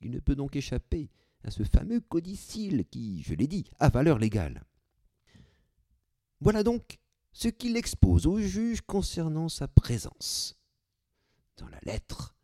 Il 0.00 0.10
ne 0.10 0.20
peut 0.20 0.34
donc 0.34 0.56
échapper 0.56 1.10
à 1.42 1.50
ce 1.50 1.62
fameux 1.62 2.00
codicile 2.00 2.84
qui, 2.90 3.22
je 3.22 3.34
l'ai 3.34 3.46
dit, 3.46 3.64
a 3.78 3.88
valeur 3.88 4.18
légale. 4.18 4.64
Voilà 6.40 6.62
donc 6.62 6.98
ce 7.32 7.48
qu'il 7.48 7.76
expose 7.76 8.26
au 8.26 8.38
juge 8.38 8.80
concernant 8.80 9.48
sa 9.48 9.68
présence 9.68 10.56
dans 11.56 11.68
la 11.68 11.80
lettre 11.82 12.34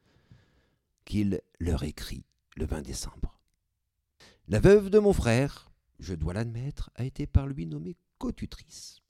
qu'il 1.04 1.40
leur 1.58 1.82
écrit 1.82 2.24
le 2.56 2.66
20 2.66 2.82
décembre. 2.82 3.40
La 4.48 4.60
veuve 4.60 4.90
de 4.90 4.98
mon 4.98 5.12
frère, 5.12 5.70
je 5.98 6.14
dois 6.14 6.34
l'admettre, 6.34 6.90
a 6.94 7.04
été 7.04 7.26
par 7.26 7.46
lui 7.46 7.66
nommée 7.66 7.96
cotutrice. 8.18 9.00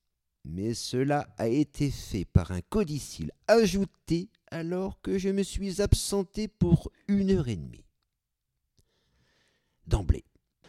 Mais 0.44 0.74
cela 0.74 1.28
a 1.36 1.48
été 1.48 1.90
fait 1.90 2.24
par 2.24 2.50
un 2.50 2.60
codicile 2.62 3.32
ajouté 3.46 4.30
alors 4.50 5.00
que 5.00 5.18
je 5.18 5.28
me 5.28 5.42
suis 5.42 5.82
absenté 5.82 6.48
pour 6.48 6.90
une 7.08 7.30
heure 7.30 7.48
et 7.48 7.56
demie. 7.56 7.84
D'emblée, 9.86 10.24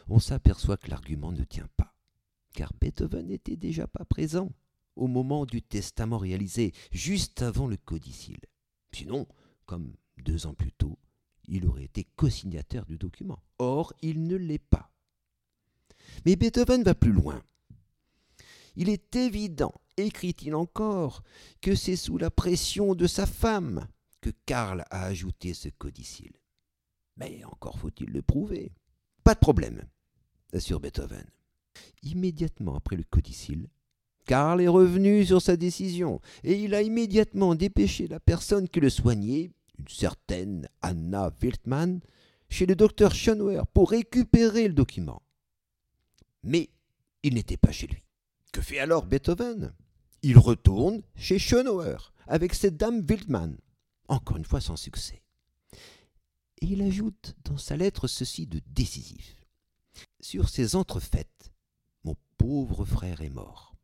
on 0.08 0.20
s'aperçoit 0.20 0.78
que 0.78 0.90
l'argument 0.90 1.32
ne 1.32 1.44
tient 1.44 1.70
pas, 1.78 1.96
car 2.54 2.74
Beethoven 2.80 3.28
n'était 3.28 3.56
déjà 3.56 3.88
pas 3.88 4.06
présent 4.06 4.52
au 4.96 5.08
moment 5.08 5.46
du 5.46 5.62
testament 5.62 6.18
réalisé, 6.18 6.74
juste 6.92 7.42
avant 7.42 7.68
le 7.68 7.78
codicile. 7.78 8.42
Sinon, 8.92 9.28
comme 9.66 9.94
deux 10.18 10.48
ans 10.48 10.54
plus 10.54 10.74
tôt, 10.74 11.00
il 11.48 11.66
aurait 11.66 11.86
été 11.86 12.04
co-signataire 12.16 12.86
du 12.86 12.98
document. 12.98 13.42
Or, 13.58 13.94
il 14.02 14.28
ne 14.28 14.36
l'est 14.36 14.60
pas. 14.60 14.92
Mais 16.26 16.36
Beethoven 16.36 16.84
va 16.84 16.96
plus 16.96 17.12
loin. 17.12 17.42
Il 18.76 18.90
est 18.90 19.16
évident, 19.16 19.74
écrit-il 19.98 20.56
encore, 20.56 21.24
que 21.62 21.76
c'est 21.76 21.96
sous 21.96 22.18
la 22.18 22.32
pression 22.32 22.96
de 22.96 23.08
sa 23.08 23.26
femme 23.26 23.88
que 24.22 24.30
Karl 24.46 24.86
a 24.90 25.04
ajouté 25.04 25.54
ce 25.54 25.70
codicile. 25.70 26.34
Mais 27.18 27.44
encore 27.46 27.80
faut-il 27.80 28.10
le 28.10 28.22
prouver. 28.22 28.72
Pas 29.24 29.34
de 29.34 29.40
problème, 29.40 29.84
assure 30.54 30.80
Beethoven. 30.80 31.26
Immédiatement 32.04 32.76
après 32.76 32.96
le 32.96 33.04
codicile, 33.04 33.68
Karl 34.26 34.62
est 34.62 34.68
revenu 34.68 35.26
sur 35.26 35.42
sa 35.42 35.58
décision 35.58 36.22
et 36.44 36.62
il 36.62 36.74
a 36.74 36.82
immédiatement 36.82 37.56
dépêché 37.56 38.08
la 38.08 38.20
personne 38.20 38.70
qui 38.70 38.80
le 38.80 38.90
soignait, 38.90 39.52
une 39.78 39.88
certaine 39.88 40.70
Anna 40.82 41.32
Wildmann, 41.42 42.02
chez 42.50 42.66
le 42.66 42.76
docteur 42.76 43.16
Schönauer 43.16 43.64
pour 43.74 43.92
récupérer 43.92 44.68
le 44.68 44.74
document. 44.74 45.22
Mais 46.44 46.70
il 47.24 47.34
n'était 47.34 47.58
pas 47.58 47.72
chez 47.72 47.88
lui. 47.88 48.04
Que 48.52 48.62
fait 48.62 48.80
alors 48.80 49.06
Beethoven? 49.06 49.74
Il 50.24 50.38
retourne 50.38 51.02
chez 51.16 51.40
Schönauer 51.40 51.98
avec 52.28 52.54
cette 52.54 52.78
dame 52.78 53.06
Wildmann, 53.08 53.58
encore 54.08 54.38
une 54.38 54.46
fois 54.46 54.62
sans 54.62 54.76
succès. 54.76 55.22
Et 56.62 56.68
il 56.68 56.82
ajoute 56.82 57.36
dans 57.44 57.58
sa 57.58 57.78
lettre 57.78 58.08
ceci 58.08 58.46
de 58.46 58.62
décisif. 58.68 59.46
Sur 60.20 60.50
ces 60.50 60.76
entrefaites, 60.76 61.52
mon 62.04 62.16
pauvre 62.38 62.86
frère 62.86 63.22
est 63.22 63.30
mort. 63.30 63.76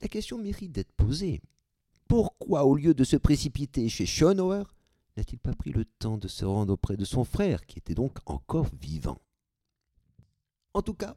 La 0.00 0.08
question 0.08 0.38
mérite 0.38 0.72
d'être 0.72 0.92
posée. 0.92 1.42
Pourquoi, 2.08 2.64
au 2.64 2.76
lieu 2.76 2.94
de 2.94 3.04
se 3.04 3.16
précipiter 3.16 3.88
chez 3.88 4.06
Schönauer, 4.06 4.64
n'a-t-il 5.16 5.38
pas 5.38 5.54
pris 5.54 5.72
le 5.72 5.84
temps 5.84 6.18
de 6.18 6.28
se 6.28 6.44
rendre 6.44 6.74
auprès 6.74 6.96
de 6.96 7.04
son 7.04 7.24
frère, 7.24 7.66
qui 7.66 7.78
était 7.78 7.94
donc 7.94 8.18
encore 8.26 8.68
vivant? 8.80 9.20
En 10.74 10.82
tout 10.82 10.94
cas, 10.94 11.16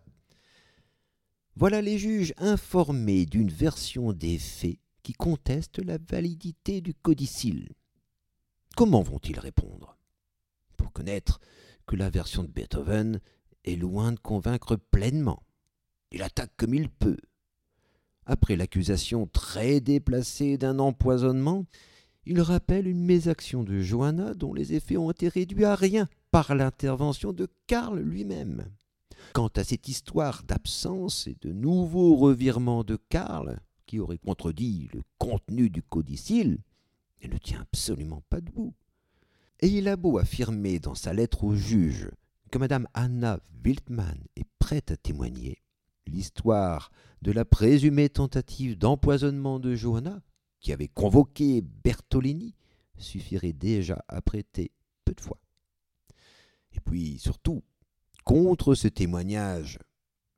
voilà 1.60 1.82
les 1.82 1.98
juges 1.98 2.34
informés 2.38 3.26
d'une 3.26 3.50
version 3.50 4.14
des 4.14 4.40
faits 4.40 4.80
qui 5.04 5.12
conteste 5.12 5.80
la 5.80 5.98
validité 5.98 6.80
du 6.80 6.94
codicile. 6.94 7.74
Comment 8.78 9.02
vont-ils 9.02 9.38
répondre? 9.38 9.98
Pour 10.78 10.94
connaître 10.94 11.42
que 11.86 11.98
la 11.98 12.10
version 12.10 12.46
de 12.46 12.48
Beethoven 12.48 13.20
est 13.66 13.76
loin 13.76 14.14
de 14.14 14.20
convaincre 14.20 14.78
pleinement. 14.78 15.44
Il 16.14 16.24
attaque 16.24 16.54
comme 16.56 16.74
il 16.74 16.88
peut. 16.90 17.18
Après 18.26 18.56
l'accusation 18.56 19.28
très 19.28 19.82
déplacée 19.82 20.58
d'un 20.58 20.80
empoisonnement, 20.80 21.66
il 22.26 22.40
rappelle 22.40 22.88
une 22.88 23.04
mésaction 23.04 23.64
de 23.64 23.82
Johanna 23.82 24.34
dont 24.34 24.54
les 24.54 24.76
effets 24.76 24.96
ont 24.96 25.12
été 25.12 25.28
réduits 25.28 25.66
à 25.66 25.76
rien 25.76 26.08
par 26.32 26.56
l'intervention 26.56 27.34
de 27.34 27.50
Karl 27.68 28.00
lui-même. 28.00 28.72
Quant 29.34 29.50
à 29.56 29.64
cette 29.64 29.88
histoire 29.88 30.44
d'absence 30.44 31.28
et 31.28 31.38
de 31.42 31.52
nouveaux 31.52 32.16
revirements 32.16 32.84
de 32.84 32.98
Karl, 33.10 33.60
qui 33.86 34.00
aurait 34.00 34.18
contredit 34.18 34.90
le 34.94 35.02
contenu 35.18 35.70
du 35.70 35.82
codicile, 35.82 36.60
elle 37.22 37.32
ne 37.32 37.38
tient 37.38 37.62
absolument 37.62 38.24
pas 38.30 38.42
debout. 38.42 38.74
Et 39.62 39.68
il 39.68 39.88
a 39.88 39.96
beau 39.96 40.18
affirmer 40.18 40.80
dans 40.80 40.96
sa 40.96 41.14
lettre 41.14 41.44
au 41.44 41.56
juge 41.56 42.10
que 42.52 42.58
Madame 42.58 42.88
Anna 42.94 43.40
Wildmann 43.64 44.24
est 44.36 44.48
prête 44.60 44.92
à 44.92 44.98
témoigner, 44.98 45.62
l'histoire 46.08 46.92
de 47.22 47.32
la 47.32 47.46
présumée 47.46 48.10
tentative 48.10 48.78
d'empoisonnement 48.78 49.60
de 49.60 49.76
Johanna, 49.76 50.22
qui 50.60 50.72
avait 50.72 50.88
convoqué 50.88 51.62
Bertolini, 51.62 52.56
suffirait 52.98 53.54
déjà 53.54 54.04
à 54.08 54.22
prêter 54.22 54.72
peu 55.06 55.14
de 55.14 55.22
foi. 55.22 55.40
Et 56.74 56.80
puis, 56.80 57.18
surtout, 57.18 57.64
contre 58.30 58.76
ce 58.76 58.88
témoignage, 58.88 59.80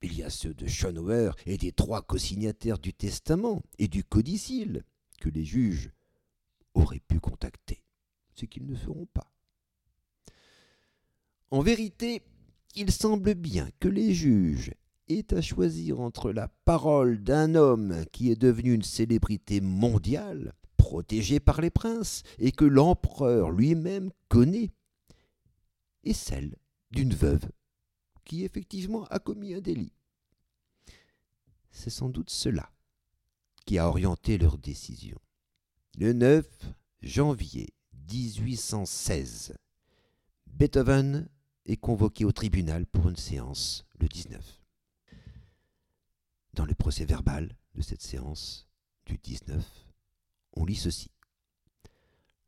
il 0.01 0.15
y 0.15 0.23
a 0.23 0.29
ceux 0.29 0.53
de 0.53 0.65
Schonauer 0.65 1.31
et 1.45 1.57
des 1.57 1.73
trois 1.73 2.01
co-signataires 2.01 2.79
du 2.79 2.93
testament 2.93 3.61
et 3.79 3.89
du 3.89 4.05
codicile 4.05 4.85
que 5.19 5.27
les 5.27 5.43
juges 5.43 5.91
auraient 6.73 7.01
pu 7.05 7.19
contacter, 7.19 7.83
ce 8.33 8.45
qu'ils 8.45 8.65
ne 8.65 8.77
feront 8.77 9.07
pas. 9.07 9.29
En 11.49 11.59
vérité, 11.59 12.21
il 12.75 12.93
semble 12.93 13.33
bien 13.33 13.67
que 13.81 13.89
les 13.89 14.13
juges 14.13 14.71
aient 15.09 15.33
à 15.33 15.41
choisir 15.41 15.99
entre 15.99 16.31
la 16.31 16.47
parole 16.63 17.21
d'un 17.21 17.55
homme 17.55 18.05
qui 18.13 18.31
est 18.31 18.41
devenu 18.41 18.71
une 18.71 18.83
célébrité 18.83 19.59
mondiale, 19.59 20.53
protégé 20.77 21.41
par 21.41 21.59
les 21.59 21.71
princes, 21.71 22.23
et 22.39 22.53
que 22.53 22.63
l'empereur 22.63 23.51
lui-même 23.51 24.11
connaît, 24.29 24.71
et 26.05 26.13
celle 26.13 26.55
d'une 26.91 27.13
veuve 27.13 27.49
qui 28.31 28.45
effectivement 28.45 29.03
a 29.07 29.19
commis 29.19 29.53
un 29.53 29.59
délit. 29.59 29.91
C'est 31.69 31.89
sans 31.89 32.07
doute 32.07 32.29
cela 32.29 32.71
qui 33.65 33.77
a 33.77 33.89
orienté 33.89 34.37
leur 34.37 34.57
décision. 34.57 35.19
Le 35.97 36.13
9 36.13 36.47
janvier 37.01 37.73
1816, 38.09 39.57
Beethoven 40.47 41.27
est 41.65 41.75
convoqué 41.75 42.23
au 42.23 42.31
tribunal 42.31 42.85
pour 42.85 43.09
une 43.09 43.17
séance 43.17 43.85
le 43.99 44.07
19. 44.07 44.61
Dans 46.53 46.65
le 46.65 46.73
procès 46.73 47.03
verbal 47.03 47.57
de 47.75 47.81
cette 47.81 48.01
séance 48.01 48.69
du 49.07 49.17
19, 49.17 49.61
on 50.53 50.63
lit 50.63 50.77
ceci. 50.77 51.11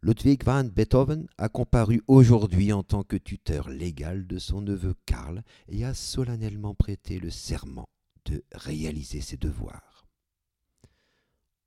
Ludwig 0.05 0.43
van 0.43 0.65
Beethoven 0.65 1.29
a 1.37 1.47
comparu 1.47 2.01
aujourd'hui 2.07 2.73
en 2.73 2.83
tant 2.83 3.03
que 3.03 3.15
tuteur 3.15 3.69
légal 3.69 4.27
de 4.27 4.37
son 4.37 4.59
neveu 4.59 4.95
Karl 5.05 5.41
et 5.69 5.85
a 5.85 5.93
solennellement 5.93 6.75
prêté 6.75 7.19
le 7.19 7.29
serment 7.29 7.87
de 8.25 8.43
réaliser 8.51 9.21
ses 9.21 9.37
devoirs. 9.37 10.05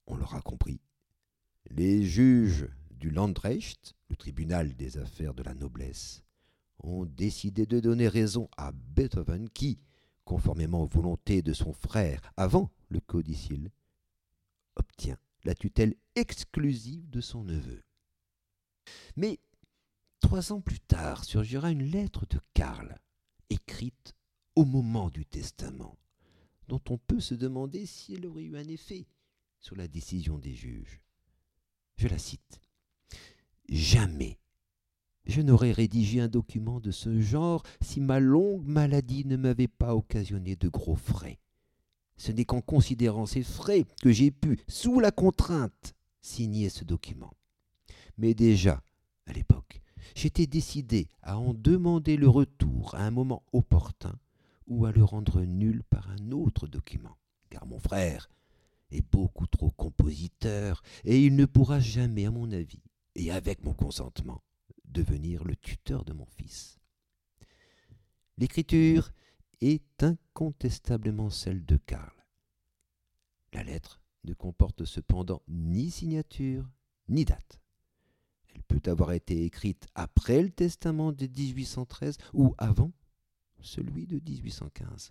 On 0.07 0.17
l'aura 0.19 0.43
compris, 0.43 0.83
les 1.71 2.03
juges 2.03 2.69
du 2.91 3.09
Landrecht, 3.09 3.95
le 4.11 4.17
tribunal 4.17 4.77
des 4.77 4.99
affaires 4.99 5.33
de 5.33 5.43
la 5.43 5.55
noblesse, 5.55 6.23
ont 6.81 7.07
décidé 7.07 7.65
de 7.65 7.81
donner 7.81 8.07
raison 8.07 8.51
à 8.59 8.73
Beethoven 8.73 9.49
qui, 9.49 9.79
conformément 10.27 10.83
aux 10.83 10.89
volontés 10.89 11.41
de 11.41 11.55
son 11.55 11.73
frère 11.73 12.21
avant 12.37 12.71
le 12.91 13.01
codicile, 13.01 13.71
obtient 14.75 15.17
la 15.45 15.55
tutelle 15.55 15.95
exclusive 16.17 17.09
de 17.09 17.23
son 17.23 17.43
neveu. 17.43 17.86
Mais 19.17 19.39
trois 20.21 20.53
ans 20.53 20.61
plus 20.61 20.81
tard 20.81 21.25
surgira 21.25 21.71
une 21.71 21.85
lettre 21.85 22.27
de 22.27 22.41
Karl, 22.55 22.99
écrite 23.51 24.15
au 24.55 24.65
moment 24.65 25.11
du 25.11 25.25
testament, 25.25 25.97
dont 26.69 26.81
on 26.89 26.99
peut 26.99 27.21
se 27.21 27.35
demander 27.35 27.87
si 27.87 28.15
elle 28.15 28.27
aurait 28.27 28.45
eu 28.45 28.57
un 28.57 28.69
effet 28.69 29.07
sur 29.61 29.77
la 29.77 29.89
décision 29.89 30.39
des 30.39 30.55
juges. 30.55 31.01
Je 31.97 32.09
la 32.09 32.19
cite. 32.19 32.61
Jamais 33.69 34.39
je 35.27 35.43
n'aurais 35.43 35.73
rédigé 35.73 36.21
un 36.21 36.29
document 36.29 36.81
de 36.81 36.93
ce 36.93 37.21
genre 37.21 37.63
si 37.81 38.01
ma 38.01 38.21
longue 38.21 38.67
maladie 38.67 39.25
ne 39.25 39.37
m'avait 39.37 39.69
pas 39.69 39.95
occasionné 39.95 40.57
de 40.57 40.69
gros 40.69 40.95
frais. 40.95 41.39
Ce 42.17 42.33
n'est 42.33 42.45
qu'en 42.45 42.61
considérant 42.61 43.27
ces 43.27 43.43
frais 43.43 43.85
que 44.03 44.13
j'ai 44.13 44.31
pu, 44.31 44.59
sous 44.69 45.01
la 45.01 45.11
contrainte, 45.11 45.95
signer 46.23 46.69
ce 46.69 46.85
document. 46.85 47.33
Mais 48.19 48.35
déjà, 48.35 48.83
à 49.27 49.33
l'époque, 49.33 49.83
j'étais 50.15 50.47
décidé 50.47 51.09
à 51.23 51.39
en 51.39 51.53
demander 51.55 52.17
le 52.17 52.29
retour 52.29 52.95
à 52.95 53.03
un 53.03 53.11
moment 53.11 53.43
opportun 53.53 54.19
ou 54.67 54.87
à 54.87 54.93
le 54.93 55.05
rendre 55.05 55.43
nul 55.43 55.83
par 55.85 56.11
un 56.11 56.33
autre 56.33 56.67
document, 56.67 57.17
car 57.51 57.67
mon 57.67 57.79
frère 57.79 58.29
est 58.91 59.03
beaucoup 59.13 59.47
trop 59.47 59.71
compositeur 59.71 60.83
et 61.05 61.25
il 61.25 61.37
ne 61.37 61.45
pourra 61.45 61.81
jamais, 61.81 62.27
à 62.27 62.31
mon 62.31 62.51
avis, 62.53 62.83
et 63.15 63.31
avec 63.31 63.65
mon 63.65 63.75
consentement, 63.75 64.43
devenir 64.85 65.45
le 65.45 65.57
tuteur 65.57 66.05
de 66.05 66.13
mon 66.13 66.27
fils. 66.27 66.79
L'écriture 68.39 69.13
est 69.61 70.03
incontestablement 70.03 71.31
celle 71.31 71.65
de 71.65 71.77
Karl. 71.77 72.13
La 73.53 73.63
lettre 73.63 74.01
ne 74.25 74.35
comporte 74.35 74.85
cependant 74.85 75.43
ni 75.49 75.91
signature 75.91 76.69
ni 77.09 77.25
date. 77.25 77.61
Peut 78.69 78.91
avoir 78.91 79.13
été 79.13 79.45
écrite 79.45 79.87
après 79.95 80.43
le 80.43 80.51
testament 80.51 81.13
de 81.13 81.27
1813 81.27 82.19
ou 82.35 82.55
avant 82.59 82.93
celui 83.61 84.07
de 84.07 84.19
1815. 84.19 85.11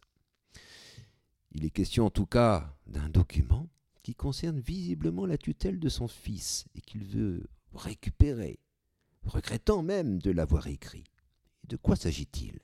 Il 1.51 1.65
est 1.65 1.69
question 1.69 2.05
en 2.05 2.09
tout 2.09 2.25
cas 2.25 2.75
d'un 2.85 3.09
document 3.09 3.69
qui 4.03 4.13
concerne 4.13 4.59
visiblement 4.59 5.25
la 5.25 5.37
tutelle 5.37 5.79
de 5.79 5.89
son 5.89 6.07
fils 6.07 6.65
et 6.75 6.81
qu'il 6.81 7.03
veut 7.03 7.47
récupérer, 7.73 8.59
regrettant 9.25 9.81
même 9.81 10.19
de 10.19 10.31
l'avoir 10.31 10.67
écrit. 10.67 11.05
de 11.63 11.77
quoi 11.77 11.95
s'agit-il? 11.95 12.59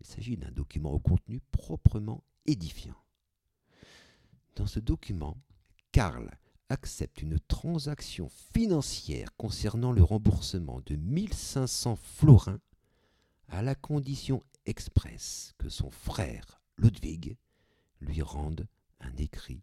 Il 0.00 0.06
s'agit 0.06 0.36
d'un 0.36 0.50
document 0.50 0.92
au 0.92 0.98
contenu 0.98 1.40
proprement 1.50 2.22
édifiant. 2.46 3.02
Dans 4.56 4.66
ce 4.66 4.80
document, 4.80 5.38
Karl 5.92 6.30
accepte 6.68 7.22
une 7.22 7.38
transaction 7.38 8.28
financière 8.28 9.34
concernant 9.36 9.92
le 9.92 10.02
remboursement 10.02 10.80
de 10.86 10.96
1500 10.96 11.96
florins 11.96 12.60
à 13.48 13.62
la 13.62 13.74
condition 13.74 14.42
expresse 14.66 15.54
que 15.58 15.68
son 15.68 15.90
frère 15.90 16.60
Ludwig 16.76 17.36
lui 18.00 18.22
rende 18.22 18.66
un 19.00 19.16
écrit 19.16 19.62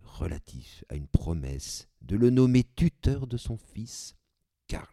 relatif 0.00 0.84
à 0.88 0.94
une 0.94 1.08
promesse 1.08 1.88
de 2.02 2.16
le 2.16 2.30
nommer 2.30 2.64
tuteur 2.76 3.26
de 3.26 3.36
son 3.36 3.56
fils 3.56 4.14
Karl. 4.68 4.86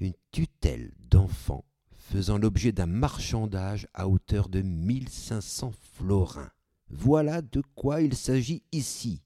Une 0.00 0.14
tutelle 0.32 0.92
d'enfant 0.98 1.64
faisant 1.92 2.38
l'objet 2.38 2.72
d'un 2.72 2.86
marchandage 2.86 3.86
à 3.94 4.08
hauteur 4.08 4.48
de 4.48 4.60
1500 4.60 5.72
florins. 5.94 6.50
Voilà 6.88 7.40
de 7.40 7.62
quoi 7.74 8.02
il 8.02 8.14
s'agit 8.14 8.62
ici 8.72 9.22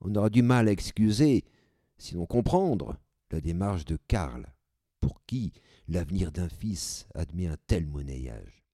on 0.00 0.14
aura 0.14 0.30
du 0.30 0.42
mal 0.42 0.68
à 0.68 0.72
excuser, 0.72 1.44
sinon 1.98 2.26
comprendre, 2.26 2.96
la 3.30 3.40
démarche 3.40 3.84
de 3.84 3.98
Karl, 4.08 4.52
pour 5.00 5.24
qui 5.26 5.52
l'avenir 5.88 6.32
d'un 6.32 6.48
fils 6.48 7.06
admet 7.14 7.46
un 7.46 7.56
tel 7.66 7.86
monnayage. 7.86 8.64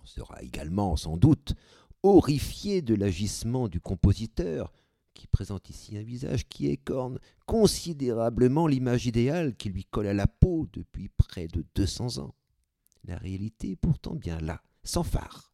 On 0.00 0.06
sera 0.06 0.42
également, 0.42 0.96
sans 0.96 1.16
doute, 1.16 1.54
horrifié 2.02 2.82
de 2.82 2.94
l'agissement 2.94 3.68
du 3.68 3.80
compositeur, 3.80 4.72
qui 5.14 5.26
présente 5.26 5.68
ici 5.68 5.98
un 5.98 6.02
visage 6.02 6.46
qui 6.48 6.68
écorne 6.68 7.18
considérablement 7.44 8.68
l'image 8.68 9.06
idéale 9.06 9.56
qui 9.56 9.68
lui 9.68 9.84
colle 9.84 10.06
à 10.06 10.14
la 10.14 10.28
peau 10.28 10.68
depuis 10.72 11.08
près 11.08 11.48
de 11.48 11.64
200 11.74 12.18
ans. 12.18 12.34
La 13.04 13.16
réalité 13.16 13.72
est 13.72 13.76
pourtant 13.76 14.14
bien 14.14 14.38
là, 14.38 14.62
sans 14.84 15.02
phare, 15.02 15.52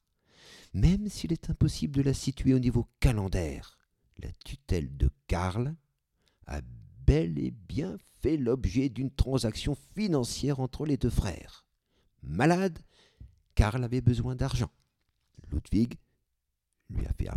même 0.75 1.09
s'il 1.09 1.33
est 1.33 1.49
impossible 1.49 1.97
de 1.97 2.03
la 2.03 2.13
situer 2.13 2.53
au 2.53 2.59
niveau 2.59 2.87
calendaire 3.01 3.79
la 4.23 4.31
tutelle 4.45 4.97
de 4.97 5.11
Karl 5.27 5.75
a 6.47 6.61
bel 7.07 7.39
et 7.39 7.51
bien 7.51 7.97
fait 8.21 8.37
l'objet 8.37 8.89
d'une 8.89 9.11
transaction 9.11 9.77
financière 9.95 10.61
entre 10.61 10.87
les 10.87 10.97
deux 10.97 11.11
frères. 11.11 11.67
Malade, 12.23 12.79
Karl 13.55 13.85
avait 13.85 14.01
besoin 14.01 14.35
d'argent. 14.35 14.71
Ludwig 15.51 15.99
lui 16.91 17.07
a 17.07 17.13
fait 17.13 17.29
un 17.29 17.37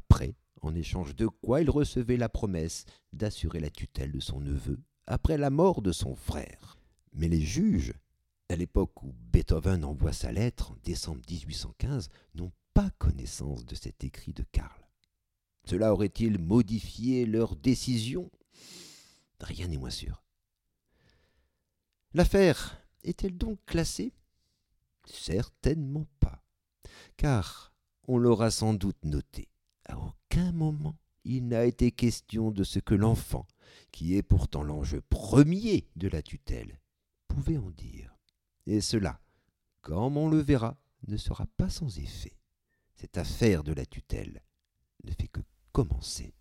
en 0.61 0.75
échange 0.75 1.15
de 1.15 1.27
quoi 1.27 1.61
il 1.61 1.69
recevait 1.69 2.17
la 2.17 2.29
promesse 2.29 2.85
d'assurer 3.13 3.59
la 3.59 3.69
tutelle 3.69 4.11
de 4.11 4.19
son 4.19 4.39
neveu 4.41 4.79
après 5.05 5.37
la 5.37 5.49
mort 5.49 5.81
de 5.81 5.91
son 5.91 6.15
frère. 6.15 6.77
Mais 7.13 7.27
les 7.27 7.41
juges, 7.41 7.93
à 8.49 8.55
l'époque 8.55 9.03
où 9.03 9.13
Beethoven 9.31 9.83
envoie 9.85 10.13
sa 10.13 10.31
lettre, 10.31 10.71
en 10.71 10.77
décembre 10.83 11.21
1815, 11.29 12.09
n'ont 12.35 12.51
pas 12.73 12.89
connaissance 12.97 13.65
de 13.65 13.75
cet 13.75 14.03
écrit 14.03 14.33
de 14.33 14.43
Karl. 14.51 14.86
Cela 15.67 15.91
aurait-il 15.91 16.39
modifié 16.39 17.25
leur 17.25 17.57
décision? 17.57 18.31
Rien 19.41 19.67
n'est 19.67 19.77
moins 19.77 19.89
sûr. 19.89 20.23
L'affaire 22.13 22.81
est-elle 23.03 23.37
donc 23.37 23.59
classée? 23.65 24.13
Certainement 25.05 26.07
pas, 26.21 26.41
car 27.17 27.73
on 28.07 28.17
l'aura 28.17 28.49
sans 28.49 28.73
doute 28.73 29.03
noté. 29.03 29.49
À 29.85 29.97
aucun 29.97 30.53
moment 30.53 30.95
il 31.25 31.49
n'a 31.49 31.65
été 31.65 31.91
question 31.91 32.51
de 32.51 32.63
ce 32.63 32.79
que 32.79 32.95
l'enfant, 32.95 33.45
qui 33.91 34.15
est 34.15 34.23
pourtant 34.23 34.63
l'enjeu 34.63 35.01
premier 35.01 35.89
de 35.97 36.07
la 36.07 36.21
tutelle, 36.21 36.79
pouvait 37.27 37.57
en 37.57 37.71
dire. 37.71 38.17
Et 38.65 38.79
cela, 38.79 39.19
comme 39.81 40.15
on 40.15 40.29
le 40.29 40.39
verra, 40.39 40.77
ne 41.07 41.17
sera 41.17 41.45
pas 41.57 41.69
sans 41.69 41.99
effet. 41.99 42.37
Cette 42.95 43.17
affaire 43.17 43.65
de 43.65 43.73
la 43.73 43.85
tutelle 43.85 44.41
ne 45.03 45.11
fait 45.11 45.27
que 45.27 45.41
commencer. 45.77 46.33